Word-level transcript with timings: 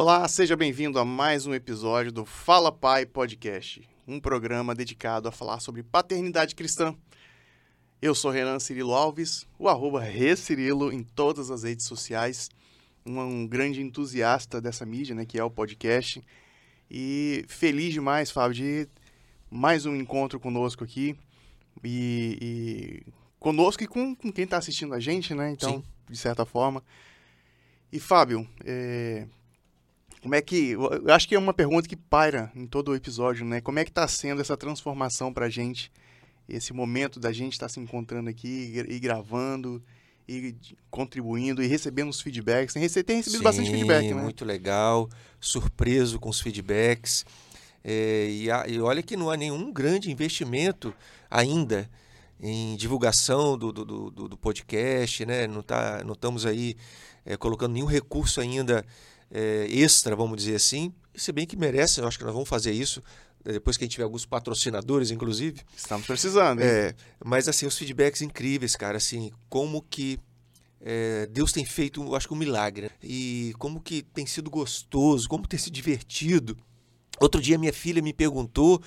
Olá, 0.00 0.28
seja 0.28 0.56
bem-vindo 0.56 0.96
a 1.00 1.04
mais 1.04 1.44
um 1.44 1.52
episódio 1.52 2.12
do 2.12 2.24
Fala 2.24 2.70
Pai 2.70 3.04
Podcast, 3.04 3.82
um 4.06 4.20
programa 4.20 4.72
dedicado 4.72 5.26
a 5.26 5.32
falar 5.32 5.58
sobre 5.58 5.82
paternidade 5.82 6.54
cristã. 6.54 6.94
Eu 8.00 8.14
sou 8.14 8.30
Renan 8.30 8.60
Cirilo 8.60 8.94
Alves, 8.94 9.44
o 9.58 9.68
arroba 9.68 10.00
Recirilo 10.00 10.92
em 10.92 11.02
todas 11.02 11.50
as 11.50 11.64
redes 11.64 11.84
sociais, 11.84 12.48
um, 13.04 13.18
um 13.18 13.44
grande 13.44 13.82
entusiasta 13.82 14.60
dessa 14.60 14.86
mídia, 14.86 15.16
né, 15.16 15.26
que 15.26 15.36
é 15.36 15.42
o 15.42 15.50
podcast, 15.50 16.22
e 16.88 17.44
feliz 17.48 17.92
demais, 17.92 18.30
Fábio, 18.30 18.54
de 18.54 18.88
mais 19.50 19.84
um 19.84 19.96
encontro 19.96 20.38
conosco 20.38 20.84
aqui, 20.84 21.16
e, 21.82 22.38
e 22.40 23.12
conosco 23.40 23.82
e 23.82 23.88
com, 23.88 24.14
com 24.14 24.30
quem 24.30 24.44
está 24.44 24.58
assistindo 24.58 24.94
a 24.94 25.00
gente, 25.00 25.34
né, 25.34 25.50
então, 25.50 25.78
Sim. 25.78 25.84
de 26.08 26.16
certa 26.16 26.44
forma. 26.44 26.84
E, 27.90 27.98
Fábio, 27.98 28.48
é, 28.64 29.26
como 30.22 30.34
é 30.34 30.42
que. 30.42 30.72
Eu 30.72 31.14
acho 31.14 31.28
que 31.28 31.34
é 31.34 31.38
uma 31.38 31.54
pergunta 31.54 31.88
que 31.88 31.96
paira 31.96 32.50
em 32.54 32.66
todo 32.66 32.90
o 32.90 32.96
episódio, 32.96 33.44
né? 33.44 33.60
Como 33.60 33.78
é 33.78 33.84
que 33.84 33.90
está 33.90 34.06
sendo 34.08 34.40
essa 34.40 34.56
transformação 34.56 35.32
para 35.32 35.46
a 35.46 35.50
gente, 35.50 35.92
esse 36.48 36.72
momento 36.72 37.20
da 37.20 37.32
gente 37.32 37.52
estar 37.52 37.66
tá 37.66 37.72
se 37.72 37.80
encontrando 37.80 38.28
aqui 38.28 38.72
e 38.88 38.98
gravando, 38.98 39.82
e 40.28 40.54
contribuindo 40.90 41.62
e 41.62 41.66
recebendo 41.66 42.10
os 42.10 42.20
feedbacks. 42.20 42.74
Tem, 42.74 42.82
recebido, 42.82 43.06
tem 43.06 43.16
recebido 43.16 43.38
Sim, 43.38 43.44
bastante 43.44 43.70
feedback, 43.70 44.12
né? 44.12 44.22
muito 44.22 44.44
legal, 44.44 45.08
surpreso 45.40 46.20
com 46.20 46.28
os 46.28 46.40
feedbacks. 46.40 47.24
É, 47.82 48.28
e, 48.28 48.50
a, 48.50 48.66
e, 48.68 48.78
olha 48.80 49.02
que 49.02 49.16
não 49.16 49.30
há 49.30 49.36
nenhum 49.36 49.72
grande 49.72 50.10
investimento 50.10 50.92
ainda 51.30 51.88
em 52.40 52.76
divulgação 52.76 53.56
do, 53.56 53.72
do, 53.72 53.84
do, 53.84 54.28
do 54.28 54.36
podcast, 54.36 55.24
né? 55.24 55.46
Não, 55.46 55.62
tá, 55.62 56.02
não 56.04 56.12
estamos 56.12 56.44
aí 56.44 56.76
é, 57.24 57.36
colocando 57.36 57.72
nenhum 57.72 57.86
recurso 57.86 58.40
ainda 58.40 58.84
é, 59.30 59.66
extra, 59.68 60.16
vamos 60.16 60.36
dizer 60.38 60.56
assim. 60.56 60.92
Se 61.14 61.32
bem 61.32 61.46
que 61.46 61.56
merece, 61.56 62.00
eu 62.00 62.06
acho 62.06 62.18
que 62.18 62.24
nós 62.24 62.32
vamos 62.32 62.48
fazer 62.48 62.72
isso 62.72 63.02
né, 63.44 63.52
depois 63.52 63.76
que 63.76 63.84
a 63.84 63.86
gente 63.86 63.92
tiver 63.92 64.04
alguns 64.04 64.24
patrocinadores, 64.24 65.10
inclusive. 65.10 65.60
Estamos 65.76 66.06
precisando. 66.06 66.60
Hein? 66.60 66.66
É, 66.66 66.94
mas 67.24 67.48
assim, 67.48 67.66
os 67.66 67.76
feedbacks 67.76 68.22
incríveis, 68.22 68.76
cara, 68.76 68.96
assim, 68.98 69.30
como 69.48 69.82
que 69.82 70.18
é, 70.80 71.26
Deus 71.26 71.52
tem 71.52 71.64
feito, 71.64 72.02
eu 72.02 72.14
acho 72.14 72.28
que 72.28 72.34
um 72.34 72.38
milagre. 72.38 72.84
Né? 72.86 72.90
E 73.02 73.54
como 73.58 73.80
que 73.80 74.02
tem 74.02 74.26
sido 74.26 74.50
gostoso, 74.50 75.28
como 75.28 75.46
tem 75.46 75.58
sido 75.58 75.72
divertido. 75.72 76.56
Outro 77.20 77.40
dia 77.40 77.58
minha 77.58 77.72
filha 77.72 78.00
me 78.00 78.12
perguntou, 78.12 78.82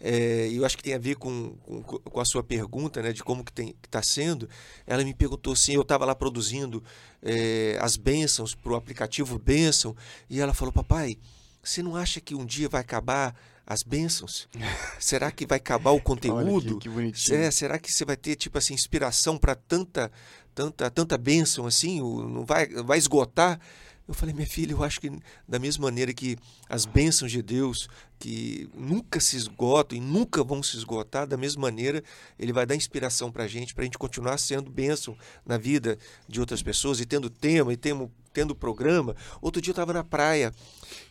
é, 0.00 0.48
e 0.48 0.56
eu 0.56 0.64
acho 0.64 0.76
que 0.76 0.82
tem 0.82 0.94
a 0.94 0.98
ver 0.98 1.14
com, 1.14 1.54
com, 1.62 1.82
com, 1.82 2.20
a 2.20 2.24
sua 2.24 2.42
pergunta, 2.42 3.00
né, 3.00 3.12
de 3.12 3.22
como 3.22 3.44
que 3.44 3.74
está 3.84 4.02
sendo. 4.02 4.48
Ela 4.84 5.04
me 5.04 5.14
perguntou 5.14 5.52
assim, 5.52 5.74
eu 5.74 5.82
estava 5.82 6.04
lá 6.04 6.14
produzindo 6.14 6.82
é, 7.22 7.78
as 7.80 7.96
bênçãos 7.96 8.54
para 8.54 8.72
o 8.72 8.76
aplicativo 8.76 9.38
Bênção, 9.38 9.96
e 10.28 10.40
ela 10.40 10.52
falou, 10.52 10.72
papai, 10.72 11.16
você 11.62 11.82
não 11.82 11.94
acha 11.94 12.20
que 12.20 12.34
um 12.34 12.44
dia 12.44 12.68
vai 12.68 12.80
acabar 12.80 13.34
as 13.64 13.84
bênçãos? 13.84 14.48
será 14.98 15.30
que 15.30 15.46
vai 15.46 15.58
acabar 15.58 15.92
o 15.92 16.00
conteúdo? 16.00 16.78
que, 16.78 16.88
que 16.88 16.88
bonitinho. 16.88 17.38
É, 17.38 17.50
será 17.52 17.78
que 17.78 17.92
você 17.92 18.04
vai 18.04 18.16
ter 18.16 18.34
tipo 18.34 18.58
assim 18.58 18.74
inspiração 18.74 19.38
para 19.38 19.54
tanta 19.54 20.10
tanta 20.52 20.90
tanta 20.90 21.16
bênção 21.16 21.64
assim? 21.64 22.00
Não 22.00 22.44
vai 22.44 22.66
vai 22.66 22.98
esgotar? 22.98 23.60
Eu 24.06 24.14
falei, 24.14 24.34
minha 24.34 24.46
filha, 24.46 24.72
eu 24.72 24.82
acho 24.82 25.00
que 25.00 25.10
da 25.46 25.58
mesma 25.58 25.84
maneira 25.84 26.12
que 26.12 26.36
as 26.68 26.84
bênçãos 26.84 27.30
de 27.30 27.40
Deus, 27.40 27.88
que 28.18 28.68
nunca 28.74 29.20
se 29.20 29.36
esgotam 29.36 29.96
e 29.96 30.00
nunca 30.00 30.42
vão 30.42 30.62
se 30.62 30.76
esgotar, 30.76 31.26
da 31.26 31.36
mesma 31.36 31.62
maneira, 31.62 32.02
Ele 32.38 32.52
vai 32.52 32.66
dar 32.66 32.74
inspiração 32.74 33.30
para 33.30 33.44
a 33.44 33.48
gente, 33.48 33.74
para 33.74 33.82
a 33.82 33.84
gente 33.84 33.98
continuar 33.98 34.38
sendo 34.38 34.70
bênção 34.70 35.16
na 35.46 35.56
vida 35.56 35.98
de 36.28 36.40
outras 36.40 36.62
pessoas 36.62 37.00
e 37.00 37.06
tendo 37.06 37.30
tema 37.30 37.72
e 37.72 37.76
tendo, 37.76 38.10
tendo 38.32 38.54
programa. 38.54 39.14
Outro 39.40 39.62
dia 39.62 39.70
eu 39.70 39.74
estava 39.74 39.92
na 39.92 40.02
praia 40.02 40.52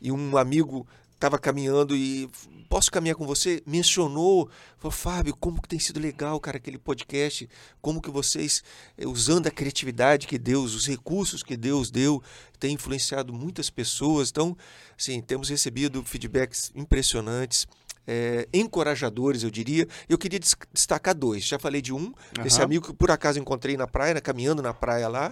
e 0.02 0.11
um 0.11 0.36
amigo 0.38 0.86
estava 1.22 1.38
caminhando 1.38 1.95
e 1.95 2.27
posso 2.67 2.91
caminhar 2.91 3.16
com 3.16 3.27
você? 3.27 3.61
Mencionou, 3.65 4.49
falou, 4.80 4.92
Fábio, 4.92 5.36
como 5.36 5.61
que 5.61 5.67
tem 5.67 5.77
sido 5.77 5.99
legal, 5.99 6.39
cara, 6.39 6.58
aquele 6.58 6.80
podcast, 6.80 7.48
como 7.80 8.02
que 8.02 8.09
vocês, 8.09 8.64
eh, 8.98 9.05
usando 9.05 9.45
a 9.45 9.52
criatividade 9.52 10.26
que 10.26 10.39
Deus, 10.39 10.73
os 10.73 10.87
recursos 10.87 11.43
que 11.43 11.55
Deus 11.55 11.92
deu, 11.92 12.23
tem 12.59 12.73
influenciado 12.73 13.32
muitas 13.32 13.70
pessoas. 13.70 14.30
Então, 14.32 14.58
sim, 14.98 15.21
temos 15.21 15.49
recebido 15.49 16.04
feedbacks 16.04 16.71
impressionantes. 16.73 17.67
É, 18.08 18.48
encorajadores, 18.52 19.43
eu 19.43 19.52
diria. 19.52 19.88
Eu 20.09 20.17
queria 20.17 20.39
destacar 20.73 21.14
dois. 21.14 21.43
Já 21.43 21.59
falei 21.59 21.83
de 21.83 21.93
um, 21.93 22.05
uhum. 22.05 22.45
esse 22.45 22.59
amigo 22.59 22.88
que 22.88 22.93
por 22.93 23.11
acaso 23.11 23.38
encontrei 23.38 23.77
na 23.77 23.86
praia, 23.86 24.20
caminhando 24.20 24.61
na 24.64 24.73
praia 24.73 25.08
lá, 25.08 25.32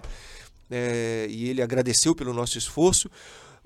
é, 0.69 1.25
e 1.27 1.49
ele 1.49 1.63
agradeceu 1.63 2.13
pelo 2.13 2.31
nosso 2.31 2.59
esforço. 2.59 3.09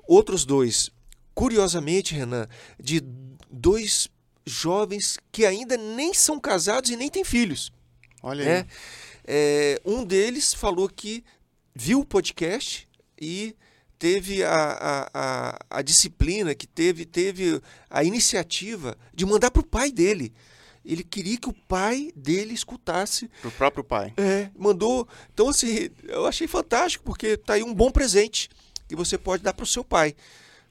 Outros 0.07 0.45
dois, 0.45 0.89
curiosamente, 1.33 2.13
Renan, 2.15 2.47
de 2.79 3.01
dois 3.49 4.07
jovens 4.45 5.17
que 5.31 5.45
ainda 5.45 5.77
nem 5.77 6.13
são 6.13 6.39
casados 6.39 6.89
e 6.89 6.95
nem 6.95 7.09
têm 7.09 7.23
filhos. 7.23 7.71
Olha 8.21 8.43
é, 8.43 8.65
é, 9.25 9.81
um 9.85 10.03
deles 10.03 10.53
falou 10.53 10.89
que 10.89 11.23
viu 11.75 12.01
o 12.01 12.05
podcast 12.05 12.87
e 13.19 13.55
teve 13.97 14.43
a, 14.43 14.49
a, 14.53 15.09
a, 15.13 15.59
a 15.69 15.81
disciplina, 15.81 16.53
que 16.53 16.67
teve, 16.67 17.05
teve 17.05 17.61
a 17.89 18.03
iniciativa 18.03 18.97
de 19.13 19.25
mandar 19.25 19.49
para 19.49 19.61
o 19.61 19.65
pai 19.65 19.91
dele. 19.91 20.33
Ele 20.85 21.03
queria 21.03 21.37
que 21.37 21.47
o 21.47 21.53
pai 21.53 22.11
dele 22.13 22.53
escutasse. 22.53 23.29
Para 23.41 23.47
o 23.47 23.51
próprio 23.51 23.83
pai. 23.83 24.13
É, 24.17 24.49
mandou. 24.57 25.07
Então, 25.33 25.47
assim, 25.47 25.89
eu 26.03 26.25
achei 26.25 26.47
fantástico, 26.47 27.05
porque 27.05 27.27
está 27.27 27.53
aí 27.53 27.63
um 27.63 27.73
bom 27.73 27.89
presente 27.89 28.49
que 28.89 28.95
você 28.95 29.17
pode 29.17 29.41
dar 29.41 29.53
para 29.53 29.63
o 29.63 29.67
seu 29.67 29.83
pai. 29.83 30.13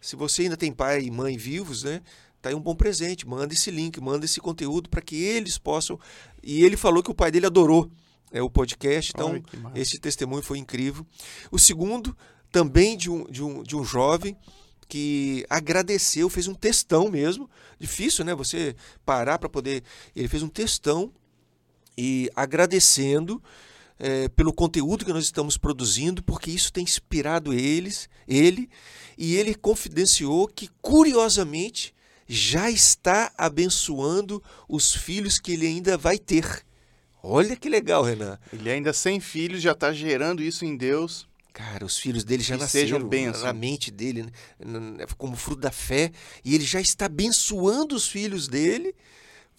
Se 0.02 0.16
você 0.16 0.42
ainda 0.42 0.56
tem 0.56 0.72
pai 0.72 1.04
e 1.04 1.10
mãe 1.10 1.36
vivos, 1.38 1.84
né? 1.84 2.02
Tá 2.42 2.48
aí 2.48 2.54
um 2.56 2.60
bom 2.60 2.74
presente. 2.74 3.26
Manda 3.26 3.54
esse 3.54 3.70
link, 3.70 4.00
manda 4.00 4.24
esse 4.24 4.40
conteúdo 4.40 4.90
para 4.90 5.00
que 5.00 5.14
eles 5.14 5.56
possam. 5.56 5.98
E 6.42 6.64
ele 6.64 6.76
falou 6.76 7.02
que 7.02 7.10
o 7.10 7.14
pai 7.14 7.30
dele 7.30 7.46
adorou 7.46 7.88
é, 8.32 8.42
o 8.42 8.50
podcast, 8.50 9.12
então 9.14 9.40
esse 9.74 9.98
testemunho 9.98 10.42
foi 10.42 10.58
incrível. 10.58 11.06
O 11.52 11.58
segundo, 11.58 12.16
também 12.50 12.96
de 12.96 13.08
um, 13.08 13.24
de 13.30 13.42
um, 13.44 13.62
de 13.62 13.76
um 13.76 13.84
jovem 13.84 14.36
que 14.88 15.46
agradeceu, 15.48 16.28
fez 16.28 16.48
um 16.48 16.54
textão 16.54 17.08
mesmo. 17.08 17.48
Difícil, 17.78 18.24
né? 18.24 18.34
Você 18.34 18.74
parar 19.06 19.38
para 19.38 19.48
poder. 19.48 19.84
Ele 20.16 20.28
fez 20.28 20.42
um 20.42 20.48
textão 20.48 21.12
e 21.96 22.28
agradecendo 22.34 23.40
é, 23.98 24.28
pelo 24.28 24.52
conteúdo 24.52 25.04
que 25.04 25.12
nós 25.12 25.24
estamos 25.24 25.56
produzindo, 25.56 26.22
porque 26.22 26.50
isso 26.50 26.72
tem 26.72 26.84
inspirado 26.84 27.52
eles, 27.52 28.08
ele, 28.26 28.68
e 29.16 29.36
ele 29.36 29.54
confidenciou 29.54 30.48
que, 30.48 30.68
curiosamente, 30.80 31.94
já 32.26 32.70
está 32.70 33.32
abençoando 33.36 34.42
os 34.68 34.94
filhos 34.94 35.38
que 35.38 35.52
ele 35.52 35.66
ainda 35.66 35.96
vai 35.96 36.18
ter. 36.18 36.64
Olha 37.22 37.54
que 37.54 37.68
legal, 37.68 38.02
Renan. 38.02 38.38
Ele 38.52 38.70
ainda 38.70 38.92
sem 38.92 39.20
filhos 39.20 39.62
já 39.62 39.72
está 39.72 39.92
gerando 39.92 40.42
isso 40.42 40.64
em 40.64 40.76
Deus. 40.76 41.28
Cara, 41.52 41.84
os 41.84 41.98
filhos 41.98 42.24
dele 42.24 42.42
já 42.42 42.56
que 42.56 42.62
nasceram 42.62 43.08
na 43.42 43.52
mente 43.52 43.90
dele, 43.90 44.22
né? 44.58 45.04
como 45.18 45.36
fruto 45.36 45.60
da 45.60 45.70
fé, 45.70 46.10
e 46.42 46.54
ele 46.54 46.64
já 46.64 46.80
está 46.80 47.06
abençoando 47.06 47.94
os 47.94 48.08
filhos 48.08 48.48
dele 48.48 48.94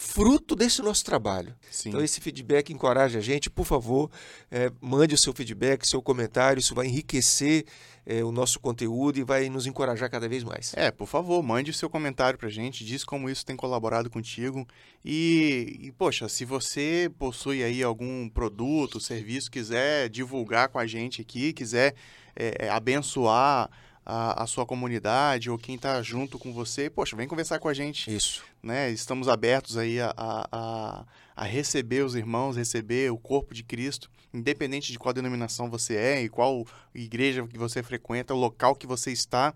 fruto 0.03 0.55
desse 0.55 0.81
nosso 0.81 1.03
trabalho. 1.03 1.55
Sim. 1.71 1.89
Então, 1.89 2.03
esse 2.03 2.19
feedback 2.19 2.71
encoraja 2.71 3.19
a 3.19 3.21
gente. 3.21 3.49
Por 3.49 3.65
favor, 3.65 4.11
é, 4.51 4.71
mande 4.81 5.15
o 5.15 5.17
seu 5.17 5.33
feedback, 5.33 5.87
seu 5.87 6.01
comentário. 6.01 6.59
Isso 6.59 6.75
vai 6.75 6.87
enriquecer 6.87 7.65
é, 8.05 8.23
o 8.23 8.31
nosso 8.31 8.59
conteúdo 8.59 9.17
e 9.17 9.23
vai 9.23 9.49
nos 9.49 9.65
encorajar 9.65 10.11
cada 10.11 10.27
vez 10.27 10.43
mais. 10.43 10.73
É, 10.75 10.91
por 10.91 11.07
favor, 11.07 11.41
mande 11.41 11.71
o 11.71 11.73
seu 11.73 11.89
comentário 11.89 12.37
para 12.37 12.49
a 12.49 12.51
gente. 12.51 12.85
Diz 12.85 13.03
como 13.03 13.29
isso 13.29 13.45
tem 13.45 13.55
colaborado 13.55 14.09
contigo. 14.09 14.67
E, 15.03 15.79
e, 15.81 15.91
poxa, 15.93 16.27
se 16.27 16.43
você 16.43 17.09
possui 17.17 17.63
aí 17.63 17.81
algum 17.81 18.27
produto, 18.29 18.99
serviço, 18.99 19.49
quiser 19.49 20.09
divulgar 20.09 20.67
com 20.67 20.77
a 20.77 20.85
gente 20.85 21.21
aqui, 21.21 21.53
quiser 21.53 21.95
é, 22.35 22.69
abençoar 22.69 23.69
a, 24.05 24.43
a 24.43 24.47
sua 24.47 24.65
comunidade 24.65 25.49
ou 25.49 25.57
quem 25.57 25.75
está 25.75 26.01
junto 26.01 26.37
com 26.37 26.51
você, 26.51 26.89
poxa, 26.89 27.15
vem 27.15 27.27
conversar 27.27 27.59
com 27.59 27.67
a 27.67 27.73
gente. 27.73 28.13
Isso. 28.13 28.43
Né? 28.61 28.91
Estamos 28.91 29.27
abertos 29.27 29.77
aí 29.77 29.99
a, 29.99 30.13
a, 30.17 31.05
a 31.35 31.45
receber 31.45 32.03
os 32.03 32.15
irmãos, 32.15 32.57
receber 32.57 33.11
o 33.11 33.17
corpo 33.17 33.53
de 33.53 33.63
Cristo, 33.63 34.09
independente 34.33 34.91
de 34.91 34.99
qual 34.99 35.13
denominação 35.13 35.69
você 35.69 35.95
é 35.95 36.21
e 36.21 36.29
qual 36.29 36.65
igreja 36.93 37.47
que 37.47 37.57
você 37.57 37.81
frequenta, 37.81 38.33
o 38.33 38.37
local 38.39 38.75
que 38.75 38.87
você 38.87 39.11
está. 39.11 39.53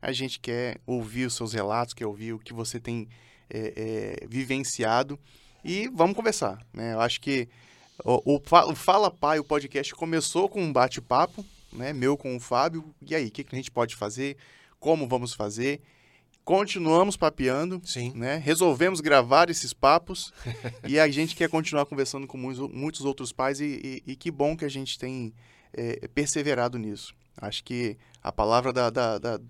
A 0.00 0.12
gente 0.12 0.38
quer 0.38 0.78
ouvir 0.86 1.26
os 1.26 1.34
seus 1.34 1.52
relatos, 1.52 1.92
quer 1.92 2.06
ouvir 2.06 2.32
o 2.32 2.38
que 2.38 2.52
você 2.52 2.78
tem 2.78 3.08
é, 3.50 4.20
é, 4.22 4.26
vivenciado 4.28 5.18
e 5.64 5.88
vamos 5.88 6.14
conversar. 6.14 6.64
Né? 6.72 6.94
Eu 6.94 7.00
acho 7.00 7.20
que 7.20 7.48
o, 8.04 8.36
o 8.36 8.74
Fala 8.76 9.10
Pai, 9.10 9.40
o 9.40 9.44
podcast, 9.44 9.92
começou 9.94 10.48
com 10.48 10.62
um 10.62 10.72
bate-papo, 10.72 11.44
né, 11.72 11.92
meu 11.92 12.16
com 12.16 12.36
o 12.36 12.40
Fábio. 12.40 12.94
E 13.02 13.14
aí, 13.14 13.26
o 13.26 13.30
que, 13.30 13.44
que 13.44 13.54
a 13.54 13.58
gente 13.58 13.70
pode 13.70 13.96
fazer? 13.96 14.36
Como 14.78 15.08
vamos 15.08 15.34
fazer? 15.34 15.80
Continuamos 16.44 17.14
papeando, 17.14 17.78
Sim. 17.84 18.12
né? 18.14 18.36
Resolvemos 18.42 19.00
gravar 19.00 19.50
esses 19.50 19.74
papos 19.74 20.32
e 20.86 20.98
a 20.98 21.06
gente 21.08 21.36
quer 21.36 21.50
continuar 21.50 21.84
conversando 21.84 22.26
com 22.26 22.38
muitos, 22.38 22.70
muitos 22.70 23.04
outros 23.04 23.32
pais 23.32 23.60
e, 23.60 24.02
e, 24.06 24.12
e, 24.12 24.16
que 24.16 24.30
bom 24.30 24.56
que 24.56 24.64
a 24.64 24.68
gente 24.70 24.98
tem 24.98 25.34
é, 25.74 26.08
perseverado 26.08 26.78
nisso. 26.78 27.14
Acho 27.36 27.62
que 27.62 27.98
a 28.22 28.32
palavra 28.32 28.72
da, 28.72 28.88
da, 28.88 29.18
da, 29.18 29.40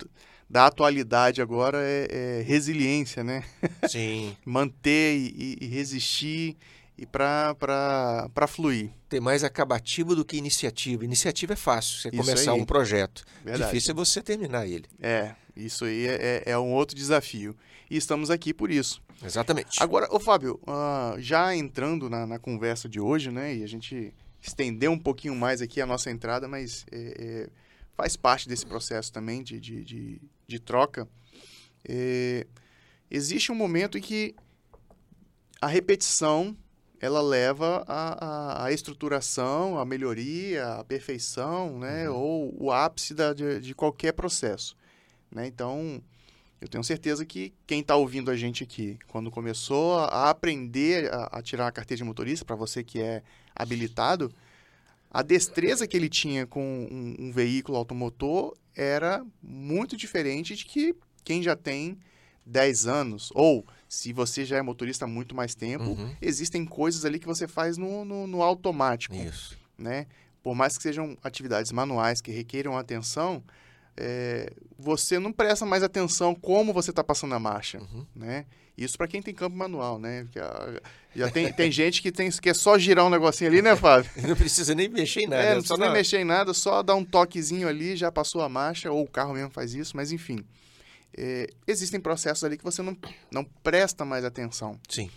da 0.51 0.67
atualidade 0.67 1.41
agora 1.41 1.79
é, 1.81 2.09
é 2.11 2.43
resiliência, 2.43 3.23
né? 3.23 3.45
Sim. 3.89 4.37
Manter 4.45 5.17
e, 5.17 5.59
e 5.61 5.67
resistir 5.67 6.57
e 6.99 7.07
para 7.07 8.47
fluir. 8.49 8.91
Tem 9.09 9.21
mais 9.21 9.45
acabativo 9.45 10.17
do 10.17 10.25
que 10.25 10.37
iniciativa. 10.37 11.05
Iniciativa 11.05 11.53
é 11.53 11.57
fácil, 11.57 12.01
você 12.01 12.09
Isso 12.09 12.17
começar 12.17 12.53
aí. 12.53 12.61
um 12.61 12.65
projeto. 12.65 13.25
Verdade. 13.45 13.71
Difícil 13.71 13.93
é 13.93 13.95
você 13.95 14.21
terminar 14.21 14.67
ele. 14.67 14.87
É, 15.01 15.37
isso 15.55 15.85
aí 15.85 16.09
é, 16.09 16.43
é 16.45 16.59
um 16.59 16.73
outro 16.73 16.97
desafio. 16.97 17.57
E 17.89 17.97
estamos 17.97 18.31
aqui 18.31 18.53
por 18.53 18.69
isso. 18.69 19.01
Exatamente. 19.25 19.81
Agora, 19.81 20.09
ô 20.11 20.19
Fábio, 20.19 20.61
ah, 20.67 21.15
já 21.19 21.55
entrando 21.55 22.11
na, 22.11 22.27
na 22.27 22.39
conversa 22.39 22.89
de 22.89 22.99
hoje, 22.99 23.31
né, 23.31 23.55
e 23.55 23.63
a 23.63 23.69
gente 23.69 24.13
estender 24.43 24.91
um 24.91 24.99
pouquinho 24.99 25.37
mais 25.37 25.63
aqui 25.63 25.81
a 25.81 25.87
nossa 25.87 26.11
entrada, 26.11 26.49
mas 26.49 26.85
é, 26.91 27.15
é, 27.19 27.49
faz 27.95 28.17
parte 28.17 28.49
desse 28.49 28.67
processo 28.67 29.13
também 29.13 29.43
de, 29.45 29.61
de, 29.61 29.85
de, 29.85 30.21
de 30.49 30.59
troca. 30.59 31.09
É, 31.89 32.45
existe 33.09 33.53
um 33.53 33.55
momento 33.55 33.97
em 33.97 34.01
que 34.01 34.35
a 35.61 35.67
repetição 35.69 36.57
ela 37.01 37.21
leva 37.21 37.85
à, 37.87 38.25
à- 38.25 38.65
à 38.67 38.73
estruturação, 38.73 39.79
à 39.79 39.85
melhoria, 39.85 40.75
à 40.75 40.85
perfeição, 40.85 41.79
né, 41.79 42.09
ou 42.11 42.55
o 42.59 42.73
ápice 42.73 43.15
da, 43.15 43.33
de, 43.33 43.61
de 43.61 43.75
qualquer 43.75 44.13
processo. 44.13 44.77
Né? 45.31 45.47
Então, 45.47 46.03
eu 46.61 46.67
tenho 46.69 46.83
certeza 46.83 47.25
que 47.25 47.53
quem 47.67 47.81
está 47.81 47.95
ouvindo 47.95 48.31
a 48.31 48.37
gente 48.37 48.65
aqui, 48.65 48.99
quando 49.07 49.31
começou 49.31 49.99
a 49.99 50.29
aprender 50.31 51.13
a, 51.13 51.39
a 51.39 51.43
tirar 51.43 51.69
a 51.69 51.73
carteira 51.73 51.99
de 51.99 52.05
motorista, 52.05 52.45
para 52.45 52.57
você 52.57 52.83
que 52.83 53.01
é 53.01 53.23
habilitado, 53.55 54.33
a 55.11 55.23
destreza 55.23 55.87
que 55.87 55.97
ele 55.97 56.09
tinha 56.09 56.47
com 56.47 56.89
um, 56.91 57.27
um 57.29 57.33
veículo 57.33 57.79
automotor 57.79 58.55
era 58.75 59.25
muito 59.43 59.97
diferente 59.97 60.55
de 60.57 60.65
que 60.65 60.95
quem 61.25 61.43
já 61.43 61.55
tem 61.57 61.97
10 62.45 62.87
anos, 62.87 63.31
ou 63.35 63.65
se 63.89 64.13
você 64.13 64.45
já 64.45 64.59
é 64.59 64.63
motorista 64.63 65.05
há 65.07 65.09
muito 65.09 65.35
mais 65.35 65.55
tempo, 65.55 65.85
Uhum. 65.85 66.15
existem 66.21 66.65
coisas 66.65 67.05
ali 67.05 67.19
que 67.19 67.27
você 67.27 67.49
faz 67.49 67.77
no, 67.79 68.05
no, 68.05 68.27
no 68.27 68.43
automático 68.43 69.15
Isso. 69.17 69.57
né? 69.79 70.07
Por 70.43 70.55
mais 70.55 70.77
que 70.77 70.83
sejam 70.83 71.17
atividades 71.23 71.73
manuais 71.73 72.21
que 72.21 72.31
requeiram 72.31 72.77
atenção, 72.77 73.43
é, 73.97 74.53
você 74.79 75.19
não 75.19 75.33
presta 75.33 75.67
mais 75.67 75.83
atenção 75.83 76.35
como 76.35 76.73
você 76.73 76.91
está 76.91 77.03
passando 77.03 77.35
a 77.35 77.39
marcha, 77.39 77.79
Uhum. 77.79 78.07
né? 78.15 78.45
Isso 78.77 78.97
para 78.97 79.09
quem 79.09 79.21
tem 79.21 79.35
campo 79.35 79.57
manual, 79.57 79.99
né? 79.99 80.25
Ah, 80.37 80.81
já 81.17 81.29
tem, 81.29 81.53
tem 81.53 81.71
gente 81.73 82.01
que 82.01 82.13
tem 82.13 82.31
que 82.31 82.49
é 82.49 82.55
só 82.55 82.79
girar 82.79 83.05
um 83.05 83.11
negocinho 83.11 83.51
ali, 83.51 83.61
né, 83.61 83.75
Fábio? 83.75 84.09
Não 84.23 84.37
precisa 84.37 84.73
nem 84.73 84.89
mexer 84.89 85.23
em 85.23 85.27
nada. 85.27 85.43
é, 85.43 85.55
não 85.57 85.63
só 85.63 85.75
precisa 85.75 85.79
nem 85.81 85.89
na- 85.89 85.95
mexer 85.95 86.19
em 86.21 86.25
nada, 86.25 86.55
só 86.55 86.81
dar 86.81 86.95
um 86.95 87.05
toquezinho 87.05 87.67
ali, 87.67 87.97
já 87.97 88.13
passou 88.13 88.41
a 88.41 88.49
marcha, 88.49 88.93
ou 88.93 89.03
o 89.03 89.09
carro 89.09 89.35
mesmo 89.35 89.51
faz 89.51 89.75
isso, 89.75 89.97
mas 89.97 90.13
enfim. 90.13 90.45
É, 91.21 91.49
existem 91.67 91.99
processos 91.99 92.45
ali 92.45 92.57
que 92.57 92.63
você 92.63 92.81
não, 92.81 92.97
não 93.29 93.43
presta 93.43 94.05
mais 94.05 94.25
atenção 94.25 94.79
Sim. 94.89 95.11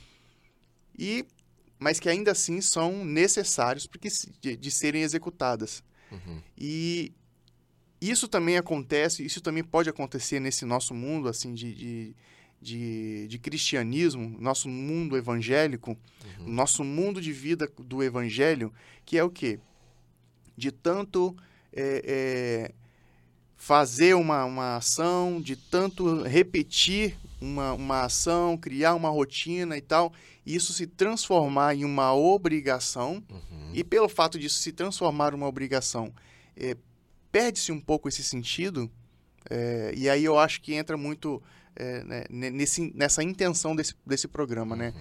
e 0.98 1.24
mas 1.77 2.00
que 2.00 2.09
ainda 2.09 2.31
assim 2.31 2.59
são 2.59 3.06
necessários 3.06 3.86
porque 3.86 4.07
de, 4.39 4.56
de 4.56 4.71
serem 4.71 5.03
executadas. 5.03 5.83
Uhum. 6.12 6.42
E 6.57 7.12
isso 8.00 8.27
também 8.27 8.57
acontece, 8.57 9.24
isso 9.24 9.42
também 9.42 9.63
pode 9.63 9.89
acontecer 9.89 10.39
nesse 10.39 10.65
nosso 10.65 10.94
mundo 10.94 11.27
assim 11.27 11.53
de, 11.53 11.74
de, 11.74 12.15
de, 12.59 13.27
de 13.27 13.39
cristianismo, 13.39 14.38
nosso 14.39 14.68
mundo 14.69 15.15
evangélico, 15.18 15.97
Uhum. 16.39 16.47
nosso 16.51 16.83
mundo 16.83 17.21
de 17.21 17.31
vida 17.33 17.68
do 17.77 18.01
evangelho, 18.01 18.74
que 19.06 19.18
é 19.18 19.24
o 19.24 19.30
quê? 19.30 19.59
De 20.57 20.71
tanto 20.71 21.36
é, 21.74 22.04
é, 22.06 22.81
fazer 23.63 24.15
uma, 24.15 24.43
uma 24.43 24.77
ação, 24.77 25.39
de 25.39 25.55
tanto 25.55 26.23
repetir 26.23 27.15
uma, 27.39 27.73
uma 27.73 28.01
ação, 28.05 28.57
criar 28.57 28.95
uma 28.95 29.09
rotina 29.09 29.77
e 29.77 29.81
tal, 29.81 30.11
isso 30.43 30.73
se 30.73 30.87
transformar 30.87 31.75
em 31.75 31.85
uma 31.85 32.11
obrigação, 32.11 33.23
Uhum. 33.29 33.69
e 33.71 33.83
pelo 33.83 34.09
fato 34.09 34.39
disso 34.39 34.59
se 34.59 34.71
transformar 34.71 35.35
uma 35.35 35.47
obrigação, 35.47 36.11
é, 36.57 36.75
perde-se 37.31 37.71
um 37.71 37.79
pouco 37.79 38.09
esse 38.09 38.23
sentido, 38.23 38.89
é, 39.47 39.93
e 39.95 40.09
aí 40.09 40.23
eu 40.25 40.39
acho 40.39 40.59
que 40.59 40.73
entra 40.73 40.97
muito 40.97 41.39
é, 41.75 42.03
né, 42.03 42.23
ne- 42.31 42.49
nesse, 42.49 42.91
nessa 42.95 43.21
intenção 43.23 43.75
desse, 43.75 43.93
desse 44.05 44.27
programa, 44.27 44.75
né? 44.75 44.91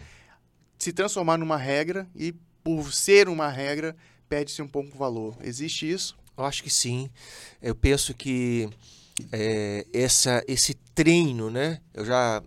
Se 0.79 0.93
transformar 0.93 1.39
numa 1.39 1.57
regra 1.57 2.07
e 2.15 2.33
por 2.63 2.93
ser 2.93 3.27
uma 3.29 3.49
regra, 3.49 3.97
perde-se 4.29 4.61
um 4.63 4.69
pouco 4.69 4.95
o 4.95 4.99
valor. 4.99 5.37
Existe 5.43 5.91
isso? 5.91 6.17
Eu 6.37 6.45
acho 6.45 6.63
que 6.63 6.71
sim. 6.71 7.11
Eu 7.61 7.75
penso 7.75 8.15
que 8.15 8.69
é, 9.33 9.87
essa, 9.93 10.43
esse 10.49 10.75
treino, 10.95 11.51
né? 11.51 11.81
Eu 11.93 12.05
já 12.05 12.43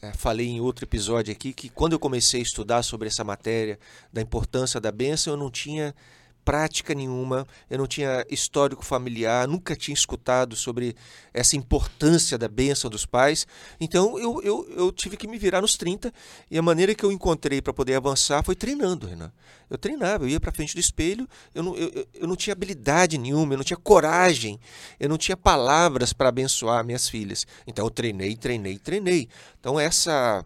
é, 0.00 0.12
falei 0.12 0.48
em 0.48 0.60
outro 0.60 0.84
episódio 0.84 1.32
aqui 1.32 1.52
que 1.52 1.68
quando 1.68 1.92
eu 1.92 1.98
comecei 1.98 2.40
a 2.40 2.42
estudar 2.42 2.82
sobre 2.82 3.08
essa 3.08 3.22
matéria 3.22 3.78
da 4.12 4.20
importância 4.20 4.80
da 4.80 4.90
bênção, 4.90 5.34
eu 5.34 5.36
não 5.36 5.50
tinha 5.50 5.94
prática 6.44 6.94
nenhuma, 6.94 7.46
eu 7.70 7.78
não 7.78 7.86
tinha 7.86 8.24
histórico 8.28 8.84
familiar, 8.84 9.46
nunca 9.46 9.76
tinha 9.76 9.94
escutado 9.94 10.56
sobre 10.56 10.94
essa 11.32 11.56
importância 11.56 12.36
da 12.36 12.48
bênção 12.48 12.90
dos 12.90 13.06
pais. 13.06 13.46
Então 13.80 14.18
eu, 14.18 14.42
eu, 14.42 14.68
eu 14.76 14.92
tive 14.92 15.16
que 15.16 15.26
me 15.28 15.38
virar 15.38 15.60
nos 15.60 15.76
30 15.76 16.12
e 16.50 16.58
a 16.58 16.62
maneira 16.62 16.94
que 16.94 17.04
eu 17.04 17.12
encontrei 17.12 17.62
para 17.62 17.72
poder 17.72 17.94
avançar 17.94 18.42
foi 18.44 18.54
treinando, 18.56 19.06
Renan. 19.06 19.32
Eu 19.70 19.78
treinava, 19.78 20.24
eu 20.24 20.28
ia 20.28 20.40
para 20.40 20.52
frente 20.52 20.74
do 20.74 20.80
espelho, 20.80 21.26
eu 21.54 21.62
não, 21.62 21.74
eu, 21.76 22.06
eu- 22.14 22.26
não 22.28 22.36
tinha 22.36 22.52
habilidade 22.52 23.16
nenhuma, 23.16 23.54
eu 23.54 23.58
não 23.58 23.64
tinha 23.64 23.76
coragem, 23.76 24.60
eu 25.00 25.08
não 25.08 25.16
tinha 25.16 25.36
palavras 25.36 26.12
para 26.12 26.28
abençoar 26.28 26.84
minhas 26.84 27.08
filhas. 27.08 27.46
Então 27.66 27.86
eu 27.86 27.90
treinei, 27.90 28.36
treinei, 28.36 28.78
treinei. 28.78 29.28
Então 29.58 29.80
essa 29.80 30.44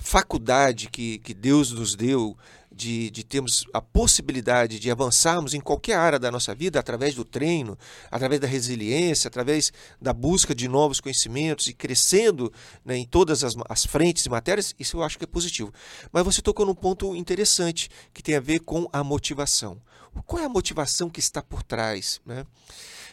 faculdade 0.00 0.88
que, 0.90 1.18
que 1.18 1.34
Deus 1.34 1.70
nos 1.72 1.94
deu 1.94 2.36
de, 2.74 3.10
de 3.10 3.24
termos 3.24 3.66
a 3.72 3.80
possibilidade 3.80 4.78
de 4.78 4.90
avançarmos 4.90 5.54
em 5.54 5.60
qualquer 5.60 5.96
área 5.96 6.18
da 6.18 6.30
nossa 6.30 6.54
vida 6.54 6.78
através 6.78 7.14
do 7.14 7.24
treino, 7.24 7.78
através 8.10 8.40
da 8.40 8.46
resiliência, 8.46 9.28
através 9.28 9.72
da 10.00 10.12
busca 10.12 10.54
de 10.54 10.68
novos 10.68 11.00
conhecimentos 11.00 11.66
e 11.66 11.72
crescendo 11.72 12.52
né, 12.84 12.96
em 12.96 13.06
todas 13.06 13.44
as, 13.44 13.54
as 13.68 13.84
frentes 13.84 14.24
e 14.26 14.28
matérias, 14.28 14.74
isso 14.78 14.96
eu 14.96 15.02
acho 15.02 15.18
que 15.18 15.24
é 15.24 15.26
positivo. 15.26 15.72
Mas 16.12 16.24
você 16.24 16.40
tocou 16.40 16.66
num 16.66 16.74
ponto 16.74 17.14
interessante 17.14 17.88
que 18.12 18.22
tem 18.22 18.36
a 18.36 18.40
ver 18.40 18.60
com 18.60 18.88
a 18.92 19.04
motivação. 19.04 19.80
Qual 20.26 20.42
é 20.42 20.44
a 20.44 20.48
motivação 20.48 21.08
que 21.08 21.20
está 21.20 21.42
por 21.42 21.62
trás? 21.62 22.20
Né? 22.26 22.46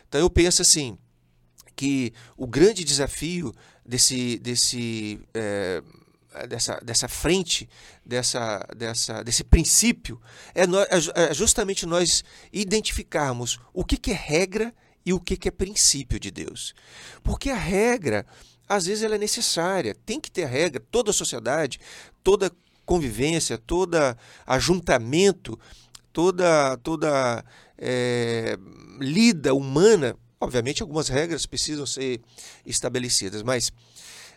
Então 0.07 0.19
eu 0.19 0.29
penso 0.29 0.61
assim 0.61 0.97
que 1.75 2.13
o 2.35 2.45
grande 2.45 2.83
desafio 2.83 3.55
desse, 3.85 4.37
desse 4.39 5.19
eh, 5.33 5.81
dessa, 6.47 6.79
dessa 6.83 7.07
frente, 7.07 7.67
dessa, 8.05 8.65
dessa, 8.75 9.23
desse 9.23 9.43
princípio, 9.43 10.21
é, 10.53 10.65
nó- 10.67 10.81
é 10.83 11.29
é 11.29 11.33
justamente 11.33 11.85
nós 11.85 12.23
identificarmos 12.51 13.59
o 13.73 13.83
que, 13.83 13.97
que 13.97 14.11
é 14.11 14.15
regra 14.15 14.73
e 15.05 15.13
o 15.13 15.19
que, 15.19 15.37
que 15.37 15.47
é 15.47 15.51
princípio 15.51 16.19
de 16.19 16.29
Deus. 16.31 16.73
Porque 17.23 17.49
a 17.49 17.55
regra, 17.55 18.25
às 18.67 18.85
vezes, 18.85 19.03
ela 19.03 19.15
é 19.15 19.17
necessária, 19.19 19.95
tem 20.05 20.19
que 20.19 20.29
ter 20.31 20.45
regra, 20.45 20.81
toda 20.91 21.11
sociedade, 21.13 21.79
toda 22.23 22.51
convivência, 22.85 23.57
todo 23.57 23.95
ajuntamento, 24.45 25.59
toda, 26.11 26.77
toda 26.77 27.43
eh, 27.77 28.57
lida 28.99 29.53
humana, 29.53 30.15
obviamente 30.39 30.81
algumas 30.81 31.07
regras 31.07 31.45
precisam 31.45 31.85
ser 31.85 32.21
estabelecidas, 32.65 33.43
mas 33.43 33.71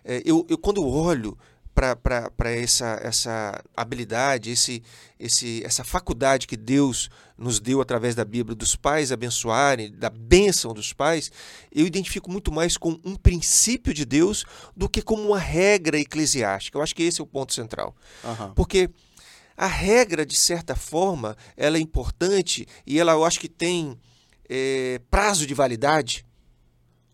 eh, 0.04 0.22
eu, 0.24 0.46
eu 0.48 0.58
quando 0.58 0.86
olho 0.86 1.36
para 1.74 2.50
essa, 2.50 2.98
essa 3.02 3.62
habilidade, 3.74 4.50
esse, 4.50 4.82
esse, 5.18 5.62
essa 5.64 5.82
faculdade 5.82 6.46
que 6.46 6.56
Deus 6.56 7.08
nos 7.36 7.58
deu 7.58 7.80
através 7.80 8.14
da 8.14 8.24
Bíblia, 8.24 8.54
dos 8.54 8.76
pais 8.76 9.10
abençoarem, 9.10 9.90
da 9.90 10.10
bênção 10.10 10.74
dos 10.74 10.92
pais, 10.92 11.32
eu 11.72 11.86
identifico 11.86 12.30
muito 12.30 12.52
mais 12.52 12.76
com 12.76 13.00
um 13.04 13.16
princípio 13.16 13.94
de 13.94 14.04
Deus 14.04 14.44
do 14.76 14.88
que 14.88 15.00
como 15.00 15.22
uma 15.22 15.38
regra 15.38 15.98
eclesiástica. 15.98 16.76
Eu 16.76 16.82
acho 16.82 16.94
que 16.94 17.02
esse 17.02 17.20
é 17.20 17.24
o 17.24 17.26
ponto 17.26 17.54
central. 17.54 17.96
Aham. 18.22 18.52
Porque 18.54 18.90
a 19.56 19.66
regra, 19.66 20.26
de 20.26 20.36
certa 20.36 20.76
forma, 20.76 21.36
ela 21.56 21.78
é 21.78 21.80
importante 21.80 22.66
e 22.86 22.98
ela, 22.98 23.12
eu 23.12 23.24
acho 23.24 23.40
que 23.40 23.48
tem 23.48 23.98
eh, 24.48 25.00
prazo 25.10 25.46
de 25.46 25.54
validade. 25.54 26.26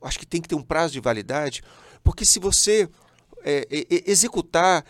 Eu 0.00 0.08
acho 0.08 0.18
que 0.18 0.26
tem 0.26 0.40
que 0.40 0.48
ter 0.48 0.54
um 0.54 0.62
prazo 0.62 0.92
de 0.92 1.00
validade, 1.00 1.62
porque 2.02 2.24
se 2.24 2.38
você 2.38 2.88
e- 3.44 4.04
executar 4.06 4.84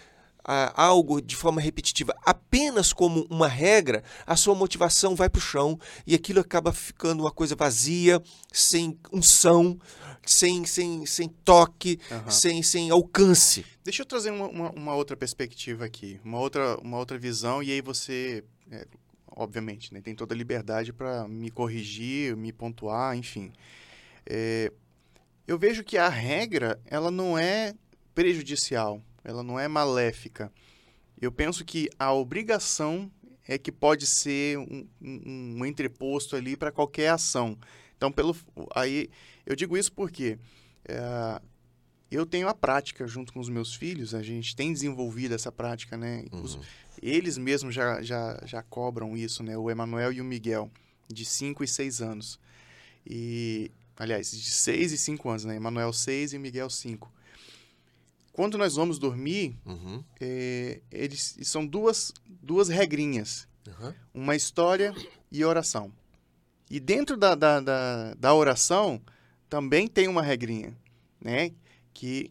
ah, 0.44 0.72
algo 0.82 1.20
de 1.20 1.36
forma 1.36 1.60
repetitiva 1.60 2.16
apenas 2.24 2.92
como 2.92 3.26
uma 3.28 3.46
regra, 3.48 4.02
a 4.26 4.34
sua 4.34 4.54
motivação 4.54 5.14
vai 5.14 5.28
para 5.28 5.38
o 5.38 5.42
chão 5.42 5.78
e 6.06 6.14
aquilo 6.14 6.40
acaba 6.40 6.72
ficando 6.72 7.22
uma 7.22 7.30
coisa 7.30 7.54
vazia, 7.54 8.22
sem 8.50 8.98
unção, 9.12 9.78
sem, 10.24 10.64
sem, 10.64 11.04
sem 11.04 11.28
toque, 11.28 11.98
Aham. 12.10 12.30
sem, 12.30 12.62
sem 12.62 12.90
alcance. 12.90 13.64
Deixa 13.84 14.02
eu 14.02 14.06
trazer 14.06 14.30
uma, 14.30 14.46
uma- 14.48 14.70
uma 14.70 14.94
outra 14.94 15.16
perspectiva 15.16 15.84
aqui, 15.84 16.18
uma 16.24 16.38
outra, 16.38 16.78
uma 16.80 16.96
outra 16.98 17.18
visão, 17.18 17.62
e 17.62 17.70
aí 17.70 17.82
você, 17.82 18.42
é, 18.70 18.86
obviamente, 19.36 19.92
né, 19.92 20.00
tem 20.00 20.14
toda 20.14 20.34
a 20.34 20.36
liberdade 20.36 20.92
para 20.94 21.28
me 21.28 21.50
corrigir, 21.50 22.34
me 22.36 22.52
pontuar, 22.52 23.14
enfim. 23.16 23.52
É, 24.26 24.72
eu 25.46 25.58
vejo 25.58 25.84
que 25.84 25.96
a 25.98 26.08
regra, 26.08 26.80
ela 26.86 27.10
não 27.10 27.38
é 27.38 27.74
prejudicial, 28.18 29.00
ela 29.22 29.44
não 29.44 29.60
é 29.60 29.68
maléfica. 29.68 30.52
Eu 31.20 31.30
penso 31.30 31.64
que 31.64 31.88
a 31.96 32.12
obrigação 32.12 33.08
é 33.46 33.56
que 33.56 33.70
pode 33.70 34.08
ser 34.08 34.58
um, 34.58 34.88
um, 35.00 35.58
um 35.60 35.64
entreposto 35.64 36.34
ali 36.34 36.56
para 36.56 36.72
qualquer 36.72 37.10
ação. 37.10 37.56
Então, 37.96 38.10
pelo 38.10 38.34
aí 38.74 39.08
eu 39.46 39.54
digo 39.54 39.76
isso 39.76 39.92
porque 39.92 40.36
é, 40.84 41.40
eu 42.10 42.26
tenho 42.26 42.48
a 42.48 42.54
prática 42.54 43.06
junto 43.06 43.32
com 43.32 43.38
os 43.38 43.48
meus 43.48 43.72
filhos, 43.72 44.12
a 44.16 44.22
gente 44.22 44.56
tem 44.56 44.72
desenvolvido 44.72 45.32
essa 45.36 45.52
prática, 45.52 45.96
né? 45.96 46.24
Uhum. 46.32 46.60
eles 47.00 47.38
mesmos 47.38 47.72
já, 47.72 48.02
já, 48.02 48.42
já 48.44 48.64
cobram 48.64 49.16
isso, 49.16 49.44
né? 49.44 49.56
O 49.56 49.70
Emanuel 49.70 50.12
e 50.12 50.20
o 50.20 50.24
Miguel, 50.24 50.68
de 51.06 51.24
5 51.24 51.62
e 51.62 51.68
6 51.68 52.02
anos. 52.02 52.40
E, 53.06 53.70
aliás, 53.96 54.32
de 54.32 54.50
6 54.50 54.90
e 54.90 54.98
5 54.98 55.28
anos, 55.28 55.44
né? 55.44 55.54
Emanuel 55.54 55.92
6 55.92 56.32
e 56.32 56.38
Miguel 56.40 56.68
5 56.68 57.16
quando 58.38 58.56
nós 58.56 58.76
vamos 58.76 59.00
dormir, 59.00 59.58
uhum. 59.66 60.00
é, 60.20 60.80
eles 60.92 61.36
são 61.42 61.66
duas, 61.66 62.12
duas 62.40 62.68
regrinhas. 62.68 63.48
Uhum. 63.66 63.94
Uma 64.14 64.36
história 64.36 64.94
e 65.28 65.44
oração. 65.44 65.92
E 66.70 66.78
dentro 66.78 67.16
da, 67.16 67.34
da, 67.34 67.58
da, 67.58 68.14
da, 68.14 68.32
oração 68.32 69.02
também 69.48 69.88
tem 69.88 70.06
uma 70.06 70.22
regrinha, 70.22 70.72
né? 71.20 71.50
Que 71.92 72.30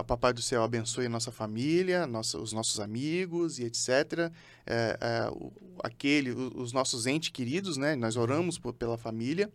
o 0.00 0.02
Papai 0.02 0.32
do 0.32 0.42
Céu 0.42 0.64
abençoe 0.64 1.06
a 1.06 1.08
nossa 1.08 1.30
família, 1.30 2.08
nossa, 2.08 2.36
os 2.36 2.52
nossos 2.52 2.80
amigos 2.80 3.60
e 3.60 3.64
etc. 3.66 4.32
É, 4.66 4.98
é, 5.00 5.30
o, 5.30 5.52
aquele, 5.84 6.32
os 6.32 6.72
nossos 6.72 7.06
entes 7.06 7.28
queridos, 7.28 7.76
né? 7.76 7.94
Nós 7.94 8.16
oramos 8.16 8.58
por, 8.58 8.72
pela 8.72 8.98
família. 8.98 9.48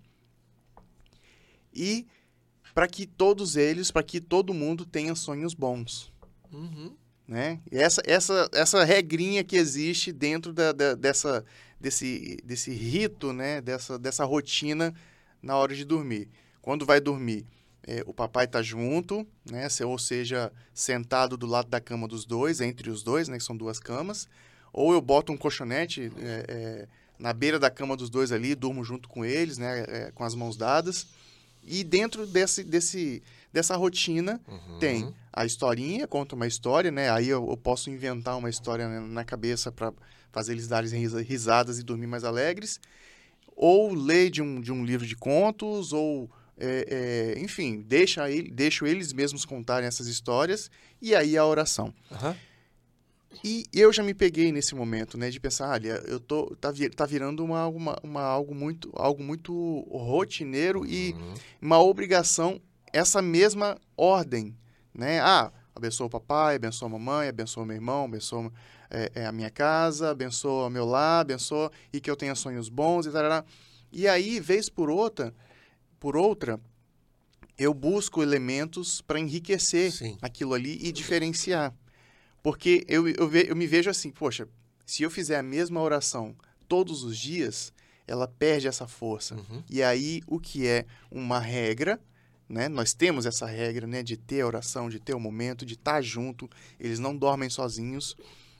E 1.74 2.08
para 2.76 2.90
que 2.90 3.08
todos 3.08 3.56
eles, 3.56 3.90
para 3.90 4.04
que 4.04 4.20
todo 4.20 4.54
mundo 4.54 4.86
tenha 4.86 5.16
sonhos 5.16 5.54
bons. 5.54 6.12
Uhum. 6.52 6.94
Né? 7.26 7.62
E 7.72 7.78
essa, 7.78 8.04
essa, 8.06 8.50
essa 8.52 8.84
regrinha 8.84 9.46
que 9.46 9.56
existe 9.56 10.12
dentro 10.12 10.52
da, 10.52 10.74
da, 10.74 10.94
dessa, 10.94 11.46
desse, 11.80 12.38
desse 12.44 12.72
rito, 12.72 13.32
né? 13.32 13.62
dessa, 13.62 13.98
dessa 13.98 14.26
rotina 14.26 14.94
na 15.42 15.56
hora 15.56 15.74
de 15.74 15.86
dormir. 15.86 16.28
Quando 16.62 16.86
vai 16.86 17.00
dormir, 17.00 17.48
é, 17.88 18.04
o 18.06 18.14
papai 18.14 18.44
está 18.44 18.62
junto, 18.62 19.26
né? 19.50 19.68
ou 19.86 19.98
seja, 19.98 20.52
sentado 20.74 21.38
do 21.38 21.48
lado 21.48 21.70
da 21.70 21.80
cama 21.80 22.10
dos 22.10 22.26
dois, 22.26 22.60
entre 22.60 22.90
os 22.90 23.02
dois, 23.02 23.30
né? 23.30 23.38
que 23.38 23.44
são 23.44 23.56
duas 23.56 23.80
camas, 23.80 24.28
ou 24.74 24.92
eu 24.92 25.00
boto 25.00 25.32
um 25.32 25.38
colchonete 25.38 26.12
é, 26.18 26.46
é, 26.50 26.88
na 27.18 27.32
beira 27.32 27.58
da 27.58 27.72
cama 27.72 27.96
dos 27.96 28.10
dois 28.10 28.34
ali, 28.34 28.54
durmo 28.54 28.84
junto 28.84 29.08
com 29.08 29.24
eles, 29.24 29.58
né? 29.58 30.12
Com 30.14 30.26
as 30.26 30.36
mãos 30.36 30.58
dadas. 30.58 31.08
E 31.66 31.84
dentro 31.84 32.26
desse, 32.28 32.64
desse, 32.64 33.24
dessa 33.52 33.76
rotina 33.76 34.40
uhum. 34.48 34.80
tem 34.80 35.14
a 35.34 35.46
historinha, 35.46 36.08
conta 36.08 36.36
uma 36.36 36.48
história, 36.48 36.92
né? 36.92 37.10
Aí 37.10 37.28
eu, 37.28 37.50
eu 37.50 37.58
posso 37.58 37.90
inventar 37.90 38.38
uma 38.38 38.50
história 38.50 38.88
na 38.88 39.26
cabeça 39.26 39.72
para 39.72 39.92
fazer 40.32 40.54
eles 40.54 40.68
darem 40.68 40.90
risadas 41.22 41.80
e 41.80 41.84
dormir 41.84 42.08
mais 42.08 42.24
alegres. 42.24 42.80
Ou 43.56 43.94
ler 43.94 44.30
de 44.30 44.42
um, 44.42 44.60
de 44.60 44.72
um 44.72 44.84
livro 44.84 45.06
de 45.06 45.16
contos, 45.16 45.94
ou 45.94 46.30
é, 46.58 47.36
é, 47.36 47.40
enfim, 47.42 47.82
deixa 47.82 48.30
ele, 48.30 48.50
deixo 48.50 48.86
eles 48.86 49.12
mesmos 49.12 49.44
contarem 49.46 49.88
essas 49.88 50.08
histórias 50.08 50.72
e 51.02 51.14
aí 51.14 51.38
a 51.38 51.46
oração. 51.46 51.94
Uhum. 52.12 52.36
E 53.44 53.66
eu 53.74 53.92
já 53.92 54.04
me 54.04 54.14
peguei 54.14 54.52
nesse 54.52 54.76
momento, 54.76 55.18
né, 55.18 55.30
de 55.30 55.40
pensar, 55.40 55.70
olha, 55.70 56.02
eu 56.08 56.20
tô 56.20 56.56
tá, 56.56 56.72
vir, 56.72 56.94
tá 56.94 57.06
virando 57.06 57.44
uma, 57.44 57.68
uma, 57.68 57.96
uma, 58.04 58.22
algo 58.22 58.54
muito 58.54 58.92
algo 58.96 59.24
muito 59.24 59.54
rotineiro 59.92 60.82
uhum. 60.82 60.88
e 60.88 61.16
uma 61.62 61.80
obrigação 61.80 62.62
essa 62.94 63.22
mesma 63.22 63.78
ordem, 63.98 64.56
né? 64.94 65.20
Ah, 65.20 65.52
abençoa 65.76 66.08
o 66.08 66.10
papai, 66.10 66.56
abençoa 66.56 66.88
a 66.88 66.92
mamãe, 66.92 67.28
abençoa 67.28 67.64
o 67.64 67.66
meu 67.66 67.76
irmão, 67.76 68.06
abençoa 68.06 68.52
é, 68.90 69.12
é, 69.16 69.26
a 69.26 69.32
minha 69.32 69.50
casa, 69.50 70.12
abençoa 70.12 70.68
o 70.68 70.70
meu 70.70 70.86
lar, 70.86 71.22
abençoa 71.22 71.72
e 71.92 72.00
que 72.00 72.10
eu 72.10 72.16
tenha 72.16 72.34
sonhos 72.36 72.70
bons 72.70 73.06
e 73.06 73.12
tal. 73.12 73.46
E 73.92 74.08
aí, 74.08 74.40
vez 74.40 74.70
por 74.70 74.90
outra, 74.90 75.34
por 76.00 76.16
outra, 76.16 76.60
eu 77.58 77.74
busco 77.74 78.24
elementos 78.24 79.02
para 79.02 79.20
enriquecer 79.20 79.92
Sim. 79.92 80.18
aquilo 80.22 80.54
ali 80.54 80.80
e 80.82 80.92
diferenciar. 80.92 81.74
Porque 82.46 82.86
eu, 82.88 83.08
eu, 83.08 83.28
ve, 83.28 83.48
eu 83.50 83.56
me 83.56 83.66
vejo 83.66 83.90
assim, 83.90 84.12
poxa, 84.12 84.48
se 84.86 85.02
eu 85.02 85.10
fizer 85.10 85.36
a 85.36 85.42
mesma 85.42 85.82
oração 85.82 86.36
todos 86.68 87.04
os 87.04 87.18
dias, 87.18 87.74
ela 88.06 88.28
perde 88.28 88.68
essa 88.68 88.88
força. 88.88 89.34
Uhum. 89.34 89.64
E 89.68 89.82
aí, 89.82 90.22
o 90.28 90.40
que 90.40 90.68
é 90.68 90.86
uma 91.10 91.40
regra, 91.40 92.00
né? 92.48 92.70
Nós 92.70 92.94
temos 92.94 93.26
essa 93.26 93.48
regra, 93.48 93.88
né? 93.88 94.04
De 94.04 94.16
ter 94.16 94.42
a 94.42 94.46
oração, 94.46 94.92
de 94.92 95.00
ter 95.00 95.16
o 95.16 95.20
momento, 95.20 95.66
de 95.66 95.74
estar 95.74 96.04
junto. 96.04 96.48
Eles 96.80 97.00
não 97.00 97.18
dormem 97.18 97.50
sozinhos 97.50 98.16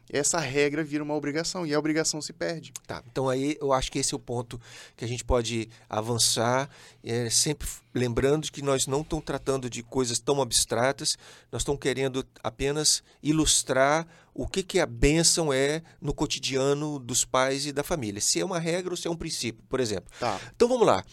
essa 0.10 0.40
regra 0.40 0.84
vira 0.84 1.04
uma 1.04 1.14
obrigação 1.14 1.66
e 1.66 1.74
a 1.74 1.80
obrigação 1.80 2.22
se 2.22 2.32
perde. 2.32 2.72
Tá, 2.86 3.04
então 3.10 3.28
aí 3.28 3.58
eu 3.60 3.74
acho 3.74 3.92
que 3.92 4.00
esse 4.00 4.14
é 4.14 4.18
o 4.18 4.20
ponto 4.20 4.60
que 4.96 5.04
a 5.04 5.08
gente 5.08 5.24
pode 5.24 5.70
avançar, 5.90 6.70
é, 7.04 7.30
sempre 7.30 7.68
lembrando 7.94 8.52
que 8.52 8.62
nós 8.62 8.88
não 8.88 9.02
estamos 9.02 9.26
tratando 9.26 9.70
de 9.70 9.82
coisas 9.82 10.20
tão 10.20 10.42
abstratas, 10.42 11.18
nós 11.52 11.62
estamos 11.62 11.82
querendo 11.82 12.26
apenas 12.44 13.04
ilustrar 13.24 14.08
o 14.34 14.46
que, 14.46 14.62
que 14.62 14.80
a 14.80 14.86
bênção 14.86 15.52
é 15.52 15.82
no 16.02 16.14
cotidiano 16.14 17.00
dos 17.00 17.24
pais 17.24 17.66
e 17.66 17.72
da 17.72 17.84
família. 17.84 18.20
Se 18.22 18.40
é 18.40 18.46
uma 18.46 18.60
regra 18.60 18.92
ou 18.92 18.98
se 18.98 19.08
é 19.08 19.12
um 19.12 19.16
princípio, 19.16 19.64
por 19.70 19.80
exemplo. 19.80 20.12
Tá. 20.20 20.40
Então 20.56 20.68
vamos 20.68 20.86
lá. 20.86 21.04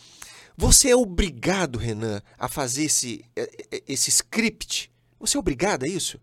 Você 0.56 0.90
é 0.90 0.96
obrigado, 0.96 1.78
Renan, 1.78 2.20
a 2.38 2.48
fazer 2.48 2.84
esse, 2.84 3.24
é, 3.34 3.42
é, 3.70 3.82
esse 3.88 4.10
script? 4.10 4.90
Você 5.18 5.36
é 5.36 5.40
obrigado 5.40 5.84
a 5.84 5.88
isso? 5.88 6.20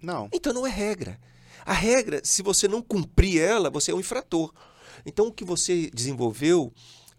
Não. 0.00 0.28
Então 0.32 0.52
não 0.52 0.66
é 0.66 0.70
regra. 0.70 1.18
A 1.64 1.72
regra, 1.72 2.20
se 2.22 2.42
você 2.42 2.68
não 2.68 2.82
cumprir 2.82 3.40
ela, 3.40 3.70
você 3.70 3.90
é 3.90 3.94
um 3.94 4.00
infrator. 4.00 4.52
Então, 5.06 5.26
o 5.26 5.32
que 5.32 5.44
você 5.44 5.90
desenvolveu 5.92 6.72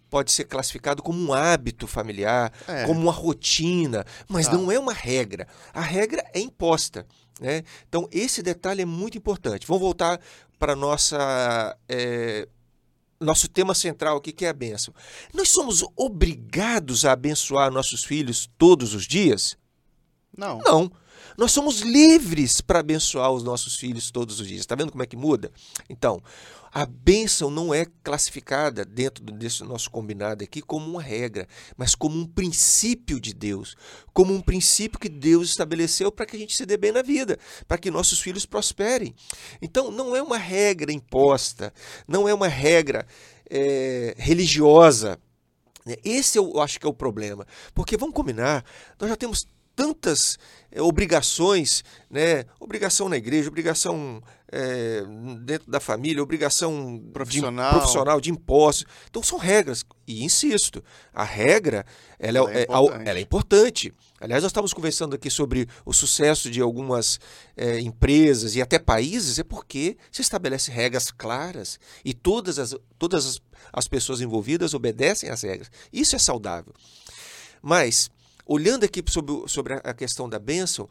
pode 0.10 0.32
ser 0.32 0.46
classificado 0.46 1.04
como 1.04 1.20
um 1.20 1.34
hábito 1.34 1.88
familiar, 1.88 2.52
é. 2.68 2.86
como 2.86 3.02
uma 3.02 3.12
rotina, 3.12 4.06
mas 4.28 4.48
tá. 4.48 4.54
não 4.54 4.72
é 4.72 4.80
uma 4.80 4.94
regra. 4.94 5.48
A 5.74 5.82
regra 5.82 6.24
é 6.34 6.40
imposta. 6.40 7.06
Né? 7.40 7.64
Então, 7.88 8.08
esse 8.12 8.42
detalhe 8.42 8.82
é 8.82 8.86
muito 8.86 9.18
importante. 9.18 9.68
Vamos 9.68 9.82
voltar 9.82 10.20
para 10.58 10.76
nossa. 10.76 11.78
É, 11.90 12.48
nosso 13.20 13.48
tema 13.48 13.74
central 13.74 14.18
aqui, 14.18 14.32
que 14.32 14.46
é 14.46 14.50
a 14.50 14.54
bênção. 14.54 14.94
Nós 15.34 15.50
somos 15.50 15.84
obrigados 15.96 17.06
a 17.06 17.14
abençoar 17.14 17.72
nossos 17.72 18.04
filhos 18.04 18.50
todos 18.58 18.94
os 18.94 19.08
dias? 19.08 19.58
Não. 20.38 20.60
Não. 20.60 20.92
Nós 21.38 21.52
somos 21.52 21.82
livres 21.82 22.62
para 22.62 22.80
abençoar 22.80 23.32
os 23.32 23.44
nossos 23.44 23.76
filhos 23.76 24.12
todos 24.12 24.40
os 24.40 24.48
dias. 24.48 24.62
Está 24.62 24.76
vendo 24.76 24.92
como 24.92 25.04
é 25.04 25.08
que 25.08 25.18
muda? 25.18 25.52
Então, 25.90 26.22
a 26.76 26.86
bênção 26.86 27.50
não 27.50 27.74
é 27.74 27.86
classificada 28.04 28.84
dentro 28.84 29.24
desse 29.24 29.64
nosso 29.64 29.90
combinado 29.90 30.44
aqui 30.44 30.62
como 30.62 30.86
uma 30.86 31.02
regra, 31.02 31.48
mas 31.78 31.96
como 31.96 32.20
um 32.20 32.28
princípio 32.28 33.18
de 33.18 33.34
Deus, 33.34 33.78
como 34.14 34.34
um 34.34 34.42
princípio 34.42 35.00
que 35.00 35.08
Deus 35.08 35.48
estabeleceu 35.48 36.12
para 36.12 36.26
que 36.26 36.36
a 36.36 36.40
gente 36.40 36.54
se 36.54 36.66
dê 36.66 36.76
bem 36.76 36.92
na 36.92 37.02
vida, 37.02 37.40
para 37.66 37.78
que 37.78 37.90
nossos 37.90 38.20
filhos 38.20 38.46
prosperem. 38.46 39.16
Então, 39.62 39.90
não 39.90 40.14
é 40.14 40.22
uma 40.22 40.38
regra 40.38 40.92
imposta, 40.92 41.74
não 42.06 42.28
é 42.28 42.34
uma 42.34 42.50
regra 42.50 43.08
é, 43.50 44.14
religiosa. 44.18 45.18
Esse 46.04 46.38
eu 46.38 46.60
acho 46.60 46.80
que 46.80 46.86
é 46.86 46.90
o 46.90 46.94
problema. 46.94 47.46
Porque 47.74 47.96
vamos 47.96 48.16
combinar, 48.16 48.66
nós 49.00 49.10
já 49.10 49.16
temos 49.16 49.48
tantas 49.76 50.38
é, 50.72 50.82
obrigações, 50.82 51.84
né? 52.10 52.46
Obrigação 52.60 53.10
na 53.10 53.18
igreja, 53.18 53.50
obrigação 53.50 54.22
é, 54.52 55.04
dentro 55.42 55.70
da 55.70 55.80
família, 55.80 56.24
obrigação 56.24 57.02
profissional. 57.12 57.74
De, 57.74 57.78
profissional 57.78 58.22
de 58.22 58.32
impostos. 58.32 58.86
Então 59.10 59.22
são 59.22 59.38
regras. 59.38 59.84
E 60.08 60.24
insisto, 60.24 60.84
a 61.14 61.24
regra 61.24 61.86
ela, 62.18 62.40
ela, 62.40 62.52
é, 62.52 62.60
é, 62.60 62.64
importante. 62.64 63.10
ela 63.10 63.20
é, 63.20 63.22
importante. 63.22 63.94
Aliás, 64.20 64.44
nós 64.44 64.52
estávamos 64.52 64.74
conversando 64.74 65.16
aqui 65.16 65.30
sobre 65.30 65.68
o 65.86 65.92
sucesso 65.92 66.50
de 66.50 66.62
algumas 66.62 67.20
é, 67.58 67.80
empresas 67.80 68.56
e 68.56 68.62
até 68.62 68.80
países, 68.80 69.40
é 69.40 69.44
porque 69.44 69.98
se 70.12 70.22
estabelece 70.22 70.72
regras 70.72 71.12
claras 71.12 71.80
e 72.04 72.14
todas 72.14 72.58
as, 72.58 72.76
todas 72.98 73.26
as, 73.26 73.42
as 73.74 73.88
pessoas 73.88 74.22
envolvidas 74.22 74.74
obedecem 74.74 75.30
às 75.30 75.42
regras. 75.42 75.70
Isso 75.92 76.16
é 76.16 76.20
saudável. 76.20 76.74
Mas 77.62 78.10
olhando 78.46 78.84
aqui 78.84 79.04
sobre, 79.08 79.48
sobre 79.48 79.74
a 79.74 79.94
questão 79.94 80.30
da 80.30 80.40
bênção, 80.40 80.90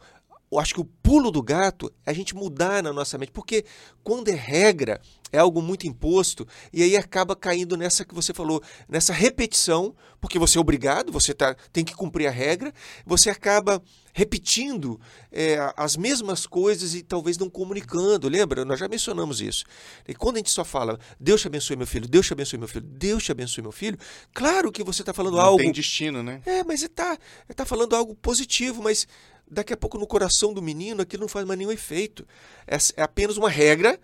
eu 0.51 0.59
acho 0.59 0.73
que 0.73 0.81
o 0.81 0.85
pulo 0.85 1.31
do 1.31 1.41
gato 1.41 1.91
é 2.05 2.11
a 2.11 2.13
gente 2.13 2.35
mudar 2.35 2.81
na 2.81 2.93
nossa 2.93 3.17
mente, 3.17 3.31
porque 3.31 3.65
quando 4.03 4.29
é 4.29 4.35
regra, 4.35 5.01
é 5.31 5.37
algo 5.37 5.61
muito 5.61 5.87
imposto, 5.87 6.47
e 6.71 6.81
aí 6.83 6.95
acaba 6.95 7.35
caindo 7.35 7.75
nessa 7.75 8.05
que 8.05 8.13
você 8.13 8.33
falou, 8.33 8.61
nessa 8.87 9.11
repetição, 9.11 9.95
porque 10.21 10.39
você 10.39 10.57
é 10.57 10.61
obrigado, 10.61 11.11
você 11.11 11.33
tá, 11.33 11.55
tem 11.73 11.83
que 11.83 11.93
cumprir 11.93 12.27
a 12.27 12.31
regra, 12.31 12.73
você 13.05 13.29
acaba 13.29 13.81
repetindo 14.13 14.99
é, 15.29 15.57
as 15.75 15.97
mesmas 15.97 16.45
coisas 16.45 16.95
e 16.95 17.03
talvez 17.03 17.37
não 17.37 17.49
comunicando. 17.49 18.29
Lembra? 18.29 18.63
Nós 18.63 18.79
já 18.79 18.87
mencionamos 18.87 19.41
isso. 19.41 19.65
E 20.07 20.15
quando 20.15 20.37
a 20.37 20.39
gente 20.39 20.51
só 20.51 20.63
fala, 20.63 20.97
Deus 21.19 21.41
te 21.41 21.47
abençoe 21.47 21.75
meu 21.75 21.85
filho, 21.85 22.07
Deus 22.07 22.25
te 22.25 22.31
abençoe 22.31 22.57
meu 22.57 22.67
filho, 22.67 22.85
Deus 22.85 23.23
te 23.23 23.31
abençoe 23.33 23.61
meu 23.61 23.73
filho, 23.73 23.97
claro 24.33 24.71
que 24.71 24.83
você 24.83 25.01
está 25.01 25.13
falando 25.13 25.35
não 25.35 25.41
algo. 25.41 25.57
Tem 25.57 25.71
destino, 25.71 26.23
né? 26.23 26.41
É, 26.45 26.63
mas 26.63 26.81
está 26.81 27.17
tá 27.53 27.65
falando 27.65 27.93
algo 27.93 28.15
positivo, 28.15 28.81
mas 28.81 29.05
daqui 29.49 29.73
a 29.73 29.77
pouco 29.77 29.97
no 29.97 30.07
coração 30.07 30.53
do 30.53 30.61
menino 30.61 31.01
aquilo 31.01 31.21
não 31.21 31.27
faz 31.27 31.45
mais 31.45 31.57
nenhum 31.57 31.71
efeito. 31.71 32.27
É, 32.67 32.77
é 32.97 33.01
apenas 33.03 33.37
uma 33.37 33.49
regra 33.49 33.99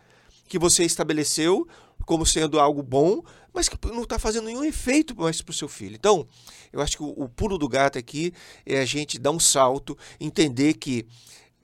que 0.48 0.60
você 0.60 0.84
estabeleceu 0.84 1.68
como 2.06 2.26
sendo 2.26 2.60
algo 2.60 2.82
bom, 2.84 3.24
mas 3.54 3.70
que 3.70 3.78
não 3.88 4.04
está 4.04 4.18
fazendo 4.18 4.46
nenhum 4.46 4.64
efeito 4.64 5.16
mais 5.16 5.42
para 5.42 5.52
o 5.52 5.56
seu 5.56 5.68
filho. 5.68 5.96
Então, 5.96 6.28
eu 6.74 6.82
acho 6.82 6.98
que 6.98 7.04
o, 7.04 7.10
o, 7.10 7.30
pulo 7.30 7.58
do 7.58 7.70
gato 7.70 7.98
aqui 7.98 8.34
é 8.66 8.80
a 8.80 8.86
gente 8.86 9.20
dar 9.20 9.32
um 9.32 9.40
salto, 9.40 9.98
entender 10.20 10.74
que 10.74 11.06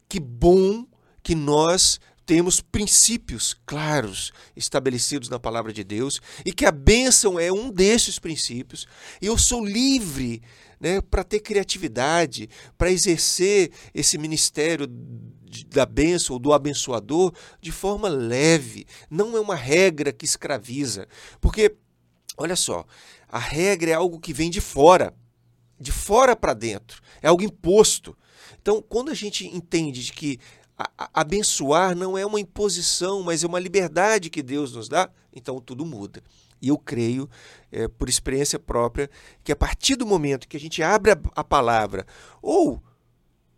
que 0.10 0.20
bom 0.20 0.86
que 1.22 1.36
nós 1.36 2.00
temos 2.26 2.60
princípios 2.60 3.56
claros 3.66 4.32
estabelecidos 4.56 5.30
na 5.30 5.40
palavra 5.40 5.72
de 5.72 5.84
Deus 5.84 6.22
e 6.46 6.52
que 6.52 6.66
a 6.66 6.72
bênção 6.72 7.40
é 7.40 7.52
um 7.52 7.70
desses 7.70 8.20
princípios. 8.20 8.86
Eu 9.22 9.38
sou 9.38 9.66
livre 9.66 10.42
né, 10.80 11.02
para 11.02 11.24
ter 11.24 11.40
criatividade, 11.40 12.50
para 12.78 12.92
exercer 12.92 13.72
esse 13.94 14.18
ministério 14.18 14.88
da 15.68 15.86
bênção 15.86 16.34
ou 16.34 16.40
do 16.40 16.54
abençoador 16.54 17.34
de 17.62 17.72
forma 17.72 18.08
leve. 18.08 18.86
Não 19.10 19.36
é 19.36 19.40
uma 19.40 19.56
regra 19.56 20.12
que 20.12 20.26
escraviza. 20.26 21.08
Porque, 21.40 21.76
olha 22.38 22.56
só, 22.56 22.86
a 23.28 23.40
regra 23.40 23.92
é 23.92 23.94
algo 23.94 24.20
que 24.20 24.34
vem 24.34 24.50
de 24.50 24.62
fora, 24.62 25.14
de 25.80 25.92
fora 25.92 26.36
para 26.36 26.54
dentro, 26.54 27.02
é 27.22 27.28
algo 27.28 27.44
imposto. 27.44 28.18
Então, 28.62 28.82
quando 28.82 29.10
a 29.10 29.14
gente 29.14 29.48
entende 29.48 30.12
que 30.12 30.40
a, 30.78 30.90
a, 30.98 31.22
abençoar 31.22 31.96
não 31.96 32.18
é 32.18 32.26
uma 32.26 32.40
imposição, 32.40 33.24
mas 33.24 33.44
é 33.44 33.48
uma 33.48 33.60
liberdade 33.60 34.30
que 34.30 34.44
Deus 34.44 34.74
nos 34.74 34.88
dá, 34.88 35.10
então 35.34 35.60
tudo 35.60 35.86
muda. 35.86 36.22
E 36.62 36.70
eu 36.70 36.78
creio, 36.78 37.30
é, 37.72 37.88
por 37.88 38.10
experiência 38.10 38.58
própria, 38.58 39.10
que 39.44 39.52
a 39.52 39.56
partir 39.56 39.96
do 39.96 40.06
momento 40.06 40.48
que 40.48 40.58
a 40.58 40.60
gente 40.60 40.82
abre 40.82 41.12
a, 41.12 41.18
a 41.36 41.44
palavra 41.44 42.06
ou 42.42 42.82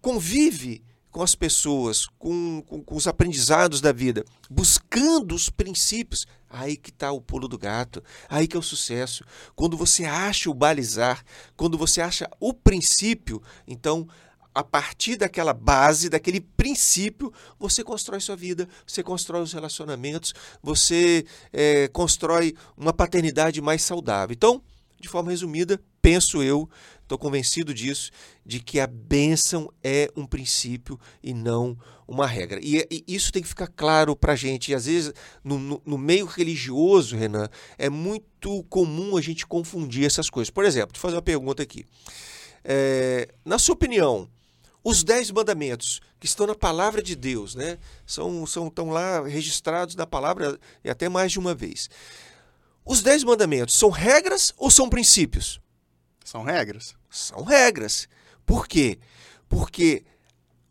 convive 0.02 0.84
com 1.12 1.24
as 1.24 1.34
pessoas, 1.34 2.06
com, 2.20 2.62
com, 2.62 2.84
com, 2.84 2.96
os 2.96 3.08
aprendizados 3.08 3.82
da 3.82 3.92
vida, 3.92 4.24
buscando 4.50 5.34
os 5.34 5.50
princípios, 5.50 6.28
aí 6.50 6.78
que 6.78 6.92
está 6.92 7.12
o 7.12 7.22
pulo 7.22 7.48
do 7.48 7.58
gato, 7.58 8.04
aí 8.28 8.48
que 8.48 8.56
é 8.56 8.60
o 8.60 8.64
sucesso. 8.64 9.24
Quando 9.56 9.76
você 9.76 10.06
acha 10.06 10.50
o 10.50 10.54
balizar, 10.54 11.24
quando 11.56 11.78
você 11.78 12.00
acha 12.00 12.30
o 12.40 12.54
princípio, 12.54 13.42
então 13.68 14.08
a 14.54 14.64
partir 14.64 15.16
daquela 15.16 15.54
base, 15.54 16.10
daquele 16.10 16.42
princípio, 16.42 17.32
você 17.58 17.84
constrói 17.84 18.20
sua 18.20 18.36
vida, 18.36 18.68
você 18.86 19.04
constrói 19.04 19.42
os 19.42 19.54
relacionamentos, 19.54 20.34
você 20.62 21.26
é, 21.54 21.88
constrói 21.90 22.56
uma 22.76 22.92
paternidade 22.92 23.62
mais 23.62 23.82
saudável. 23.82 24.34
Então, 24.34 24.62
de 25.00 25.08
forma 25.08 25.32
resumida, 25.32 25.80
penso 26.02 26.44
eu, 26.44 26.70
estou 27.02 27.18
convencido 27.18 27.74
disso, 27.74 28.12
de 28.46 28.60
que 28.60 28.80
a 28.80 28.88
bênção 28.88 29.72
é 29.84 30.12
um 30.16 30.26
princípio 30.26 31.00
e 31.24 31.34
não 31.34 31.78
uma 32.08 32.28
regra. 32.28 32.60
E, 32.62 32.86
e 32.92 33.04
isso 33.08 33.32
tem 33.32 33.42
que 33.42 33.48
ficar 33.48 33.68
claro 33.68 34.16
para 34.16 34.34
a 34.34 34.36
gente. 34.36 34.72
E 34.72 34.76
às 34.76 34.86
vezes, 34.86 35.14
no, 35.44 35.82
no, 35.86 35.98
meio 35.98 36.26
religioso, 36.26 37.16
Renan, 37.16 37.48
é 37.78 37.90
muito 37.90 38.64
comum 38.64 39.16
a 39.16 39.22
gente 39.22 39.48
confundir 39.48 40.06
essas 40.06 40.30
coisas. 40.30 40.50
Por 40.50 40.66
exemplo, 40.66 40.94
vou 40.94 41.02
fazer 41.02 41.16
uma 41.16 41.22
pergunta 41.22 41.64
aqui. 41.64 41.86
É, 42.64 43.30
na 43.46 43.58
sua 43.58 43.74
opinião, 43.74 44.28
os 44.84 45.04
dez 45.04 45.30
mandamentos 45.32 46.02
que 46.20 46.26
estão 46.26 46.48
na 46.48 46.56
palavra 46.56 47.02
de 47.02 47.16
Deus, 47.16 47.56
né? 47.56 47.78
São, 48.06 48.46
são 48.46 48.68
estão 48.68 48.90
lá 48.90 49.26
registrados 49.28 49.96
na 49.96 50.08
palavra 50.08 50.60
e 50.84 50.90
até 50.90 51.10
mais 51.10 51.32
de 51.32 51.40
uma 51.40 51.54
vez. 51.54 51.90
Os 52.86 53.02
dez 53.02 53.24
mandamentos 53.24 53.76
são 53.76 53.90
regras 53.90 54.54
ou 54.58 54.72
são 54.72 54.90
princípios? 54.90 55.60
São 56.24 56.44
regras. 56.44 56.96
São 57.10 57.44
regras. 57.44 58.08
Por 58.46 58.68
quê? 58.68 59.00
Porque 59.48 60.04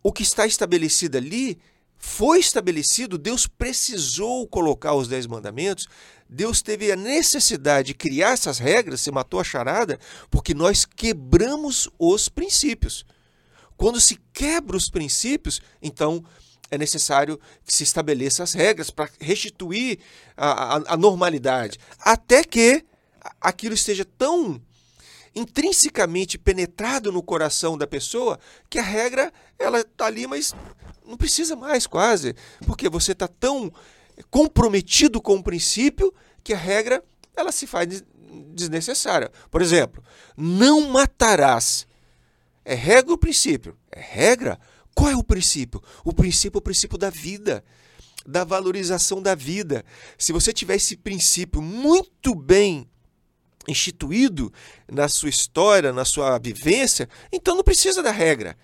o 0.03 0.12
que 0.12 0.23
está 0.23 0.47
estabelecido 0.47 1.16
ali 1.16 1.59
foi 1.99 2.38
estabelecido, 2.38 3.18
Deus 3.18 3.47
precisou 3.47 4.47
colocar 4.47 4.94
os 4.94 5.09
dez 5.09 5.27
mandamentos, 5.27 5.88
Deus 6.29 6.62
teve 6.62 6.92
a 6.92 6.97
necessidade 6.97 7.88
de 7.88 7.94
criar 7.94 8.31
essas 8.31 8.59
regras, 8.59 9.01
se 9.01 9.11
matou 9.11 9.40
a 9.40 9.44
charada, 9.44 9.99
porque 10.31 10.55
nós 10.55 10.85
quebramos 10.85 11.90
os 11.99 12.29
princípios. 12.29 13.05
Quando 13.79 14.01
se 14.01 14.21
quebra 14.33 14.77
os 14.77 14.91
princípios, 14.91 15.62
então 15.81 16.23
é 16.71 16.77
necessário 16.77 17.41
que 17.64 17.73
se 17.73 17.85
estabeleça 17.85 18.43
as 18.43 18.53
regras 18.53 18.91
para 18.91 19.09
restituir 19.21 20.01
a, 20.37 20.77
a, 20.77 20.83
a, 20.88 20.97
normalidade, 20.97 21.79
até 22.01 22.43
que 22.45 22.85
aquilo 23.41 23.75
esteja 23.75 24.05
tão 24.05 24.61
intrinsecamente 25.35 26.37
penetrado 26.37 27.12
no 27.12 27.23
coração 27.23 27.79
da 27.79 27.87
pessoa 27.87 28.38
que 28.69 28.81
a 28.81 28.83
regra 28.83 29.33
ela 29.59 29.81
está 29.81 30.07
ali, 30.07 30.27
mas 30.27 30.55
não 31.07 31.17
precisa 31.17 31.55
mais 31.55 31.87
quase, 31.87 32.35
porque 32.67 32.88
você 32.88 33.12
está 33.12 33.29
tão 33.29 33.73
comprometido 34.29 35.23
com 35.23 35.37
o 35.37 35.43
princípio 35.43 36.12
que 36.43 36.53
a 36.53 36.59
regra 36.59 37.03
ela 37.37 37.53
se 37.53 37.67
faz 37.67 38.03
desnecessária. 38.53 39.31
Por 39.51 39.62
exemplo, 39.62 40.03
não 40.37 40.88
matarás. 40.88 41.88
É 42.69 42.75
regra 42.75 43.13
ou 43.13 43.17
princípio? 43.17 43.75
É 43.91 43.99
regra. 43.99 44.61
Qual 44.95 45.11
é 45.11 45.17
o 45.17 45.25
princípio? 45.25 45.83
O 46.05 46.13
princípio 46.13 46.59
é 46.59 46.61
o 46.61 46.63
princípio 46.63 46.99
da 46.99 47.09
vida, 47.09 47.65
da 48.27 48.45
valorização 48.45 49.23
da 49.23 49.35
vida. 49.35 49.83
Se 50.19 50.33
você 50.33 50.53
tiver 50.53 50.77
esse 50.77 50.95
princípio 50.95 51.63
muito 51.63 52.35
bem 52.35 52.87
instituído 53.67 54.53
na 54.87 55.09
sua 55.09 55.31
história, 55.31 55.95
na 55.95 56.05
sua 56.05 56.37
vivência, 56.39 57.09
então 57.33 57.57
não 57.57 57.65
precisa 57.65 58.03
da 58.03 58.11
regra. 58.11 58.55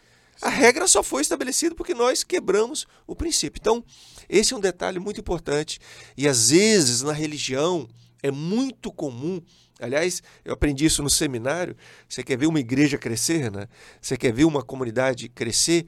A 0.42 0.50
regra 0.50 0.86
só 0.86 1.02
foi 1.02 1.22
estabelecida 1.22 1.74
porque 1.74 1.94
nós 1.94 2.22
quebramos 2.22 2.86
o 3.06 3.16
princípio. 3.16 3.58
Então, 3.58 3.82
esse 4.28 4.52
é 4.52 4.56
um 4.56 4.60
detalhe 4.60 4.98
muito 4.98 5.18
importante. 5.18 5.78
E 6.14 6.28
às 6.28 6.50
vezes 6.50 7.00
na 7.00 7.12
religião 7.14 7.88
é 8.22 8.30
muito 8.30 8.92
comum 8.92 9.40
Aliás, 9.80 10.22
eu 10.44 10.54
aprendi 10.54 10.84
isso 10.84 11.02
no 11.02 11.10
seminário. 11.10 11.76
Você 12.08 12.22
quer 12.22 12.36
ver 12.38 12.46
uma 12.46 12.60
igreja 12.60 12.96
crescer, 12.96 13.50
né? 13.50 13.66
Você 14.00 14.16
quer 14.16 14.32
ver 14.32 14.44
uma 14.44 14.62
comunidade 14.62 15.28
crescer? 15.28 15.86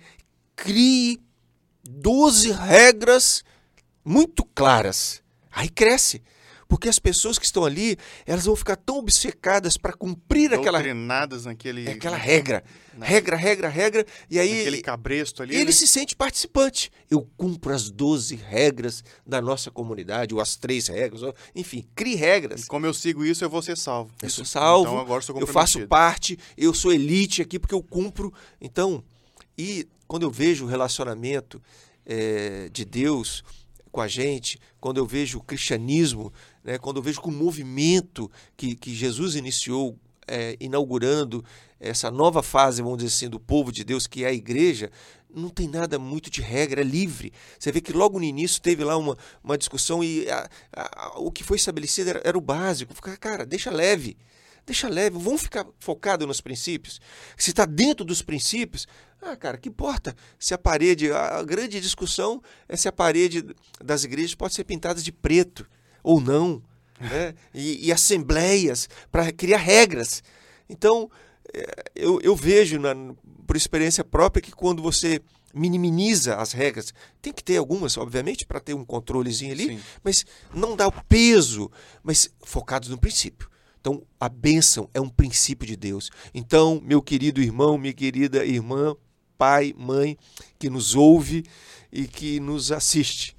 Crie 0.54 1.20
12 1.88 2.52
regras 2.52 3.44
muito 4.04 4.44
claras. 4.44 5.22
Aí 5.50 5.68
cresce. 5.68 6.22
Porque 6.68 6.88
as 6.88 6.98
pessoas 6.98 7.38
que 7.38 7.44
estão 7.44 7.64
ali, 7.64 7.96
elas 8.26 8.44
vão 8.44 8.56
ficar 8.56 8.76
tão 8.76 8.98
obcecadas 8.98 9.76
para 9.76 9.92
cumprir 9.92 10.52
aquela 10.52 10.82
naquele 11.44 11.88
aquela 11.88 12.16
regra, 12.16 12.64
na... 12.96 13.06
regra, 13.06 13.36
regra, 13.36 13.68
regra, 13.68 14.06
e 14.28 14.38
aí 14.38 14.60
aquele 14.60 14.82
cabresto 14.82 15.42
ali, 15.42 15.54
ele 15.54 15.66
né? 15.66 15.72
se 15.72 15.86
sente 15.86 16.16
participante. 16.16 16.90
Eu 17.10 17.28
cumpro 17.36 17.72
as 17.72 17.90
12 17.90 18.34
regras 18.34 19.04
da 19.24 19.40
nossa 19.40 19.70
comunidade, 19.70 20.34
ou 20.34 20.40
as 20.40 20.56
três 20.56 20.88
regras, 20.88 21.22
ou, 21.22 21.34
enfim, 21.54 21.84
crie 21.94 22.16
regras. 22.16 22.64
E 22.64 22.66
como 22.66 22.84
eu 22.84 22.94
sigo 22.94 23.24
isso, 23.24 23.44
eu 23.44 23.50
vou 23.50 23.62
ser 23.62 23.76
salvo. 23.76 24.10
Eu 24.22 24.30
sou 24.30 24.44
salvo. 24.44 24.88
Então 24.88 25.00
agora 25.00 25.22
sou 25.22 25.38
eu 25.38 25.46
faço 25.46 25.86
parte, 25.86 26.38
eu 26.56 26.74
sou 26.74 26.92
elite 26.92 27.42
aqui 27.42 27.58
porque 27.58 27.74
eu 27.74 27.82
cumpro. 27.82 28.32
Então, 28.60 29.04
e 29.56 29.86
quando 30.06 30.24
eu 30.24 30.30
vejo 30.30 30.64
o 30.64 30.68
relacionamento 30.68 31.62
é, 32.04 32.68
de 32.72 32.84
Deus 32.84 33.44
com 33.90 34.00
a 34.00 34.08
gente, 34.08 34.60
quando 34.78 34.98
eu 34.98 35.06
vejo 35.06 35.38
o 35.38 35.42
cristianismo, 35.42 36.32
né, 36.66 36.78
quando 36.78 36.96
eu 36.96 37.02
vejo 37.02 37.22
que 37.22 37.28
o 37.28 37.32
movimento 37.32 38.28
que, 38.56 38.74
que 38.74 38.92
Jesus 38.92 39.36
iniciou, 39.36 39.96
é, 40.26 40.56
inaugurando 40.58 41.44
essa 41.78 42.10
nova 42.10 42.42
fase, 42.42 42.82
vamos 42.82 42.98
dizer 42.98 43.14
assim, 43.14 43.28
do 43.28 43.38
povo 43.38 43.70
de 43.70 43.84
Deus, 43.84 44.08
que 44.08 44.24
é 44.24 44.28
a 44.28 44.32
igreja, 44.32 44.90
não 45.32 45.48
tem 45.48 45.68
nada 45.68 45.96
muito 45.96 46.28
de 46.28 46.42
regra, 46.42 46.80
é 46.80 46.84
livre. 46.84 47.32
Você 47.56 47.70
vê 47.70 47.80
que 47.80 47.92
logo 47.92 48.18
no 48.18 48.24
início 48.24 48.60
teve 48.60 48.82
lá 48.82 48.96
uma, 48.96 49.16
uma 49.44 49.56
discussão 49.56 50.02
e 50.02 50.28
a, 50.28 50.50
a, 50.74 51.20
o 51.20 51.30
que 51.30 51.44
foi 51.44 51.56
estabelecido 51.56 52.10
era, 52.10 52.22
era 52.24 52.36
o 52.36 52.40
básico. 52.40 52.92
Cara, 53.20 53.46
deixa 53.46 53.70
leve 53.70 54.16
deixa 54.66 54.88
leve, 54.88 55.16
vamos 55.16 55.42
ficar 55.42 55.64
focado 55.78 56.26
nos 56.26 56.40
princípios. 56.40 57.00
Se 57.36 57.50
está 57.50 57.64
dentro 57.64 58.04
dos 58.04 58.20
princípios, 58.20 58.88
ah, 59.22 59.36
cara, 59.36 59.56
que 59.56 59.68
importa 59.68 60.12
se 60.40 60.52
a 60.52 60.58
parede, 60.58 61.12
a 61.12 61.40
grande 61.44 61.80
discussão 61.80 62.42
é 62.68 62.76
se 62.76 62.88
a 62.88 62.92
parede 62.92 63.44
das 63.80 64.02
igrejas 64.02 64.34
pode 64.34 64.54
ser 64.54 64.64
pintada 64.64 65.00
de 65.00 65.12
preto 65.12 65.64
ou 66.06 66.20
não, 66.20 66.62
né? 67.00 67.34
e, 67.52 67.88
e 67.88 67.92
assembleias 67.92 68.88
para 69.10 69.32
criar 69.32 69.58
regras. 69.58 70.22
Então, 70.70 71.10
é, 71.52 71.66
eu, 71.96 72.20
eu 72.20 72.36
vejo, 72.36 72.78
na, 72.78 72.94
por 73.44 73.56
experiência 73.56 74.04
própria, 74.04 74.40
que 74.40 74.52
quando 74.52 74.80
você 74.80 75.20
minimiza 75.52 76.36
as 76.36 76.52
regras. 76.52 76.94
Tem 77.20 77.32
que 77.32 77.42
ter 77.42 77.56
algumas, 77.56 77.96
obviamente, 77.96 78.46
para 78.46 78.60
ter 78.60 78.74
um 78.74 78.84
controlezinho 78.84 79.52
ali, 79.52 79.66
Sim. 79.66 79.80
mas 80.04 80.24
não 80.54 80.76
dá 80.76 80.86
o 80.86 80.92
peso, 81.08 81.70
mas 82.04 82.30
focados 82.44 82.88
no 82.88 82.98
princípio. 82.98 83.48
Então, 83.80 84.02
a 84.20 84.28
bênção 84.28 84.88
é 84.94 85.00
um 85.00 85.08
princípio 85.08 85.66
de 85.66 85.74
Deus. 85.74 86.10
Então, 86.32 86.80
meu 86.84 87.02
querido 87.02 87.40
irmão, 87.40 87.78
minha 87.78 87.94
querida 87.94 88.44
irmã, 88.44 88.94
pai, 89.38 89.74
mãe, 89.76 90.16
que 90.58 90.68
nos 90.68 90.94
ouve 90.94 91.44
e 91.90 92.06
que 92.06 92.38
nos 92.38 92.70
assiste, 92.70 93.34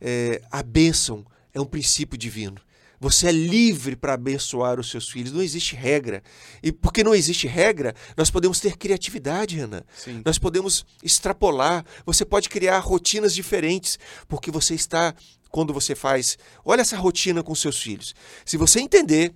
é, 0.00 0.42
a 0.50 0.62
bênção 0.62 1.24
é 1.56 1.60
um 1.60 1.64
princípio 1.64 2.18
divino. 2.18 2.60
Você 3.00 3.28
é 3.28 3.32
livre 3.32 3.96
para 3.96 4.14
abençoar 4.14 4.78
os 4.78 4.90
seus 4.90 5.08
filhos. 5.08 5.32
Não 5.32 5.42
existe 5.42 5.74
regra. 5.74 6.22
E 6.62 6.70
porque 6.70 7.02
não 7.02 7.14
existe 7.14 7.46
regra, 7.46 7.94
nós 8.16 8.30
podemos 8.30 8.60
ter 8.60 8.76
criatividade, 8.76 9.56
Renan. 9.56 9.82
Sim. 9.96 10.22
Nós 10.24 10.38
podemos 10.38 10.84
extrapolar. 11.02 11.84
Você 12.04 12.24
pode 12.24 12.48
criar 12.48 12.78
rotinas 12.78 13.34
diferentes, 13.34 13.98
porque 14.28 14.50
você 14.50 14.74
está, 14.74 15.14
quando 15.50 15.72
você 15.72 15.94
faz, 15.94 16.38
olha 16.64 16.82
essa 16.82 16.96
rotina 16.96 17.42
com 17.42 17.54
seus 17.54 17.80
filhos. 17.80 18.14
Se 18.44 18.56
você 18.56 18.80
entender 18.80 19.34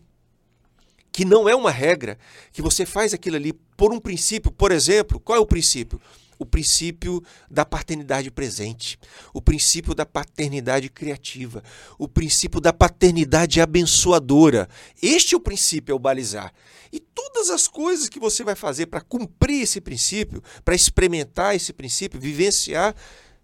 que 1.12 1.24
não 1.24 1.48
é 1.48 1.54
uma 1.54 1.70
regra, 1.70 2.18
que 2.52 2.62
você 2.62 2.86
faz 2.86 3.12
aquilo 3.12 3.36
ali 3.36 3.52
por 3.76 3.92
um 3.92 3.98
princípio, 3.98 4.50
por 4.50 4.72
exemplo, 4.72 5.18
qual 5.18 5.36
é 5.36 5.40
o 5.40 5.46
princípio? 5.46 6.00
O 6.40 6.46
princípio 6.46 7.22
da 7.50 7.66
paternidade 7.66 8.30
presente, 8.30 8.98
o 9.34 9.42
princípio 9.42 9.94
da 9.94 10.06
paternidade 10.06 10.88
criativa, 10.88 11.62
o 11.98 12.08
princípio 12.08 12.62
da 12.62 12.72
paternidade 12.72 13.60
abençoadora. 13.60 14.66
Este 15.02 15.34
é 15.34 15.36
o 15.36 15.40
princípio, 15.40 15.92
é 15.92 15.94
o 15.94 15.98
balizar. 15.98 16.50
E 16.90 16.98
todas 16.98 17.50
as 17.50 17.68
coisas 17.68 18.08
que 18.08 18.18
você 18.18 18.42
vai 18.42 18.54
fazer 18.54 18.86
para 18.86 19.02
cumprir 19.02 19.64
esse 19.64 19.82
princípio, 19.82 20.42
para 20.64 20.74
experimentar 20.74 21.54
esse 21.54 21.74
princípio, 21.74 22.18
vivenciar, 22.18 22.96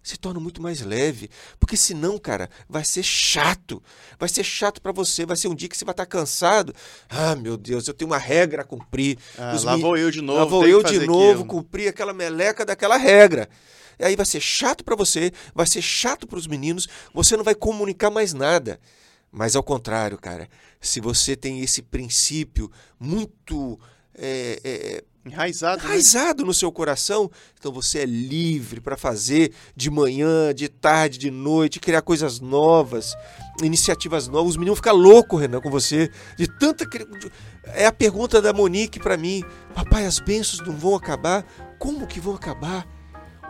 se 0.07 0.17
torna 0.17 0.39
muito 0.39 0.61
mais 0.61 0.81
leve. 0.81 1.29
Porque 1.59 1.75
senão, 1.75 2.17
cara, 2.17 2.49
vai 2.69 2.83
ser 2.83 3.03
chato. 3.03 3.81
Vai 4.19 4.29
ser 4.29 4.43
chato 4.43 4.81
para 4.81 4.91
você. 4.91 5.25
Vai 5.25 5.37
ser 5.37 5.47
um 5.47 5.55
dia 5.55 5.67
que 5.69 5.77
você 5.77 5.85
vai 5.85 5.93
estar 5.93 6.05
cansado. 6.05 6.73
Ah, 7.09 7.35
meu 7.35 7.57
Deus, 7.57 7.87
eu 7.87 7.93
tenho 7.93 8.09
uma 8.11 8.17
regra 8.17 8.61
a 8.61 8.65
cumprir. 8.65 9.17
Ah, 9.37 9.53
Os 9.55 9.63
lá 9.63 9.75
vou 9.75 9.97
eu 9.97 10.09
de 10.11 10.21
novo. 10.21 10.39
Lá 10.39 10.45
vou 10.45 10.67
eu 10.67 10.83
de 10.83 10.99
novo 11.05 11.41
aquilo. 11.41 11.45
cumprir 11.45 11.87
aquela 11.89 12.13
meleca 12.13 12.65
daquela 12.65 12.97
regra. 12.97 13.49
E 13.99 14.05
aí 14.05 14.15
vai 14.15 14.25
ser 14.25 14.39
chato 14.39 14.83
para 14.83 14.95
você, 14.95 15.31
vai 15.55 15.65
ser 15.65 15.81
chato 15.81 16.27
para 16.27 16.37
os 16.37 16.45
meninos, 16.45 16.87
você 17.13 17.35
não 17.35 17.43
vai 17.43 17.55
comunicar 17.55 18.11
mais 18.11 18.31
nada. 18.31 18.79
Mas 19.31 19.55
ao 19.55 19.63
contrário, 19.63 20.17
cara, 20.17 20.47
se 20.79 21.01
você 21.01 21.35
tem 21.35 21.61
esse 21.61 21.81
princípio 21.81 22.71
muito 22.99 23.79
é, 24.17 24.59
é, 24.63 25.03
Enraizado, 25.27 25.83
né? 25.83 25.89
enraizado 25.89 26.45
no 26.45 26.53
seu 26.53 26.71
coração, 26.71 27.29
então 27.59 27.71
você 27.71 27.99
é 27.99 28.05
livre 28.05 28.79
para 28.79 28.95
fazer 28.95 29.51
de 29.75 29.89
manhã, 29.89 30.53
de 30.53 30.69
tarde, 30.69 31.17
de 31.17 31.29
noite, 31.29 31.79
criar 31.79 32.01
coisas 32.01 32.39
novas, 32.39 33.13
iniciativas 33.61 34.27
novas. 34.27 34.51
Os 34.51 34.57
meninos 34.57 34.79
ficam 34.79 34.95
loucos, 34.95 35.41
Renan, 35.41 35.59
com 35.59 35.69
você, 35.69 36.09
de 36.37 36.47
tanta. 36.47 36.87
É 37.65 37.85
a 37.85 37.91
pergunta 37.91 38.41
da 38.41 38.53
Monique 38.53 38.99
para 38.99 39.17
mim: 39.17 39.43
Papai, 39.75 40.05
as 40.05 40.19
bênçãos 40.19 40.65
não 40.65 40.75
vão 40.75 40.95
acabar? 40.95 41.45
Como 41.77 42.07
que 42.07 42.21
vão 42.21 42.33
acabar? 42.33 42.87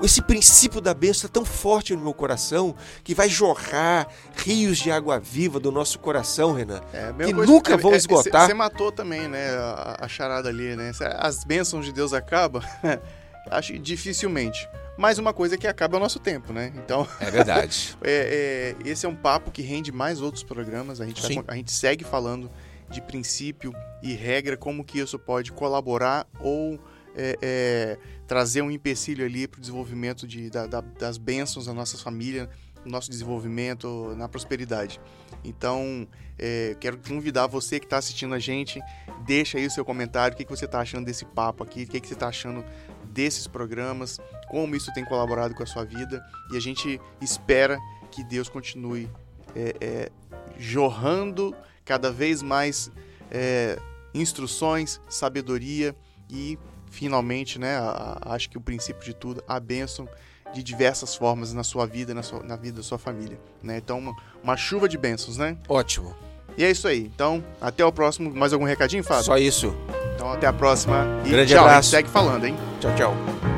Esse 0.01 0.21
princípio 0.21 0.79
da 0.79 0.93
bênção 0.93 1.27
está 1.27 1.29
tão 1.29 1.45
forte 1.45 1.95
no 1.95 2.03
meu 2.03 2.13
coração 2.13 2.75
que 3.03 3.15
vai 3.15 3.27
jorrar 3.27 4.07
rios 4.35 4.77
de 4.77 4.91
água 4.91 5.19
viva 5.19 5.59
do 5.59 5.71
nosso 5.71 5.97
coração, 5.99 6.53
Renan. 6.53 6.81
É, 6.93 7.11
que 7.25 7.33
nunca 7.33 7.75
vão 7.77 7.93
esgotar. 7.95 8.47
Você 8.47 8.53
matou 8.53 8.91
também, 8.91 9.27
né, 9.27 9.49
a, 9.49 9.97
a 10.01 10.07
charada 10.07 10.49
ali, 10.49 10.75
né? 10.75 10.91
As 11.17 11.43
bênçãos 11.43 11.85
de 11.85 11.91
Deus 11.91 12.13
acabam? 12.13 12.61
Acho 13.49 13.73
que 13.73 13.79
dificilmente. 13.79 14.67
Mas 14.97 15.19
uma 15.19 15.33
coisa 15.33 15.55
é 15.55 15.57
que 15.57 15.67
acaba 15.67 15.95
é 15.95 15.97
o 15.97 15.99
nosso 15.99 16.19
tempo, 16.19 16.51
né? 16.51 16.71
Então, 16.75 17.07
É 17.19 17.29
verdade. 17.29 17.95
é, 18.03 18.75
é, 18.83 18.89
esse 18.89 19.05
é 19.05 19.09
um 19.09 19.15
papo 19.15 19.51
que 19.51 19.61
rende 19.61 19.91
mais 19.91 20.21
outros 20.21 20.43
programas. 20.43 20.99
A 20.99 21.05
gente, 21.05 21.21
vai 21.21 21.43
a 21.47 21.55
gente 21.55 21.71
segue 21.71 22.03
falando 22.03 22.49
de 22.89 23.01
princípio 23.01 23.73
e 24.01 24.13
regra, 24.13 24.57
como 24.57 24.83
que 24.83 24.99
isso 24.99 25.19
pode 25.19 25.51
colaborar 25.51 26.25
ou 26.39 26.79
é, 27.15 27.37
é, 27.41 27.97
trazer 28.27 28.61
um 28.61 28.69
empecilho 28.69 29.25
ali 29.25 29.47
para 29.47 29.57
o 29.57 29.61
desenvolvimento 29.61 30.27
de, 30.27 30.49
da- 30.49 30.67
da- 30.67 30.81
das 30.81 31.17
bênçãos 31.17 31.65
da 31.65 31.73
nossa 31.73 31.97
família, 31.97 32.49
no 32.83 32.91
nosso 32.91 33.09
desenvolvimento, 33.09 34.13
na 34.17 34.27
prosperidade. 34.29 34.99
Então, 35.43 36.07
é, 36.37 36.75
quero 36.79 36.97
convidar 36.97 37.47
você 37.47 37.79
que 37.79 37.85
está 37.85 37.97
assistindo 37.97 38.33
a 38.33 38.39
gente, 38.39 38.79
deixa 39.25 39.57
aí 39.57 39.65
o 39.65 39.71
seu 39.71 39.83
comentário, 39.83 40.33
o 40.35 40.37
que, 40.37 40.43
que 40.45 40.49
você 40.51 40.65
está 40.65 40.79
achando 40.79 41.05
desse 41.05 41.25
papo 41.25 41.63
aqui, 41.63 41.83
o 41.83 41.87
que, 41.87 41.99
que 41.99 42.07
você 42.07 42.13
está 42.13 42.27
achando 42.27 42.63
desses 43.11 43.47
programas, 43.47 44.19
como 44.49 44.75
isso 44.75 44.93
tem 44.93 45.03
colaborado 45.03 45.55
com 45.55 45.63
a 45.63 45.65
sua 45.65 45.83
vida. 45.83 46.23
E 46.51 46.57
a 46.57 46.59
gente 46.59 46.99
espera 47.21 47.79
que 48.11 48.23
Deus 48.23 48.47
continue 48.49 49.09
é, 49.55 49.75
é, 49.81 50.11
jorrando 50.57 51.55
cada 51.83 52.11
vez 52.11 52.41
mais 52.41 52.91
é, 53.31 53.77
instruções, 54.13 54.99
sabedoria 55.09 55.95
e 56.29 56.57
finalmente, 56.89 57.59
né, 57.59 57.77
a- 57.77 58.17
a- 58.25 58.33
acho 58.35 58.49
que 58.49 58.57
o 58.57 58.61
princípio 58.61 59.03
de 59.03 59.13
tudo, 59.13 59.43
a 59.47 59.59
bênção 59.59 60.07
de 60.53 60.63
diversas 60.63 61.13
formas 61.15 61.53
na 61.53 61.63
sua 61.63 61.85
vida, 61.85 62.13
na, 62.13 62.23
sua- 62.23 62.41
na 62.43 62.55
vida 62.55 62.77
da 62.77 62.83
sua 62.83 62.97
família, 62.97 63.37
né? 63.61 63.77
Então, 63.77 63.99
uma, 63.99 64.15
uma 64.43 64.55
chuva 64.57 64.87
de 64.87 64.97
bênçãos, 64.97 65.37
né? 65.37 65.57
Ótimo. 65.67 66.15
E 66.57 66.63
é 66.63 66.71
isso 66.71 66.87
aí. 66.87 67.11
Então, 67.13 67.43
até 67.61 67.85
o 67.85 67.91
próximo. 67.91 68.33
Mais 68.33 68.51
algum 68.53 68.65
recadinho, 68.65 69.03
Fábio? 69.03 69.23
Só 69.25 69.37
isso. 69.37 69.75
Então, 70.15 70.31
até 70.31 70.47
a 70.47 70.53
próxima. 70.53 71.05
E 71.25 71.29
Grande 71.29 71.53
tchau. 71.53 71.63
Abraço. 71.65 71.89
segue 71.91 72.09
falando, 72.09 72.45
hein? 72.45 72.55
Tchau, 72.79 72.95
tchau. 72.95 73.56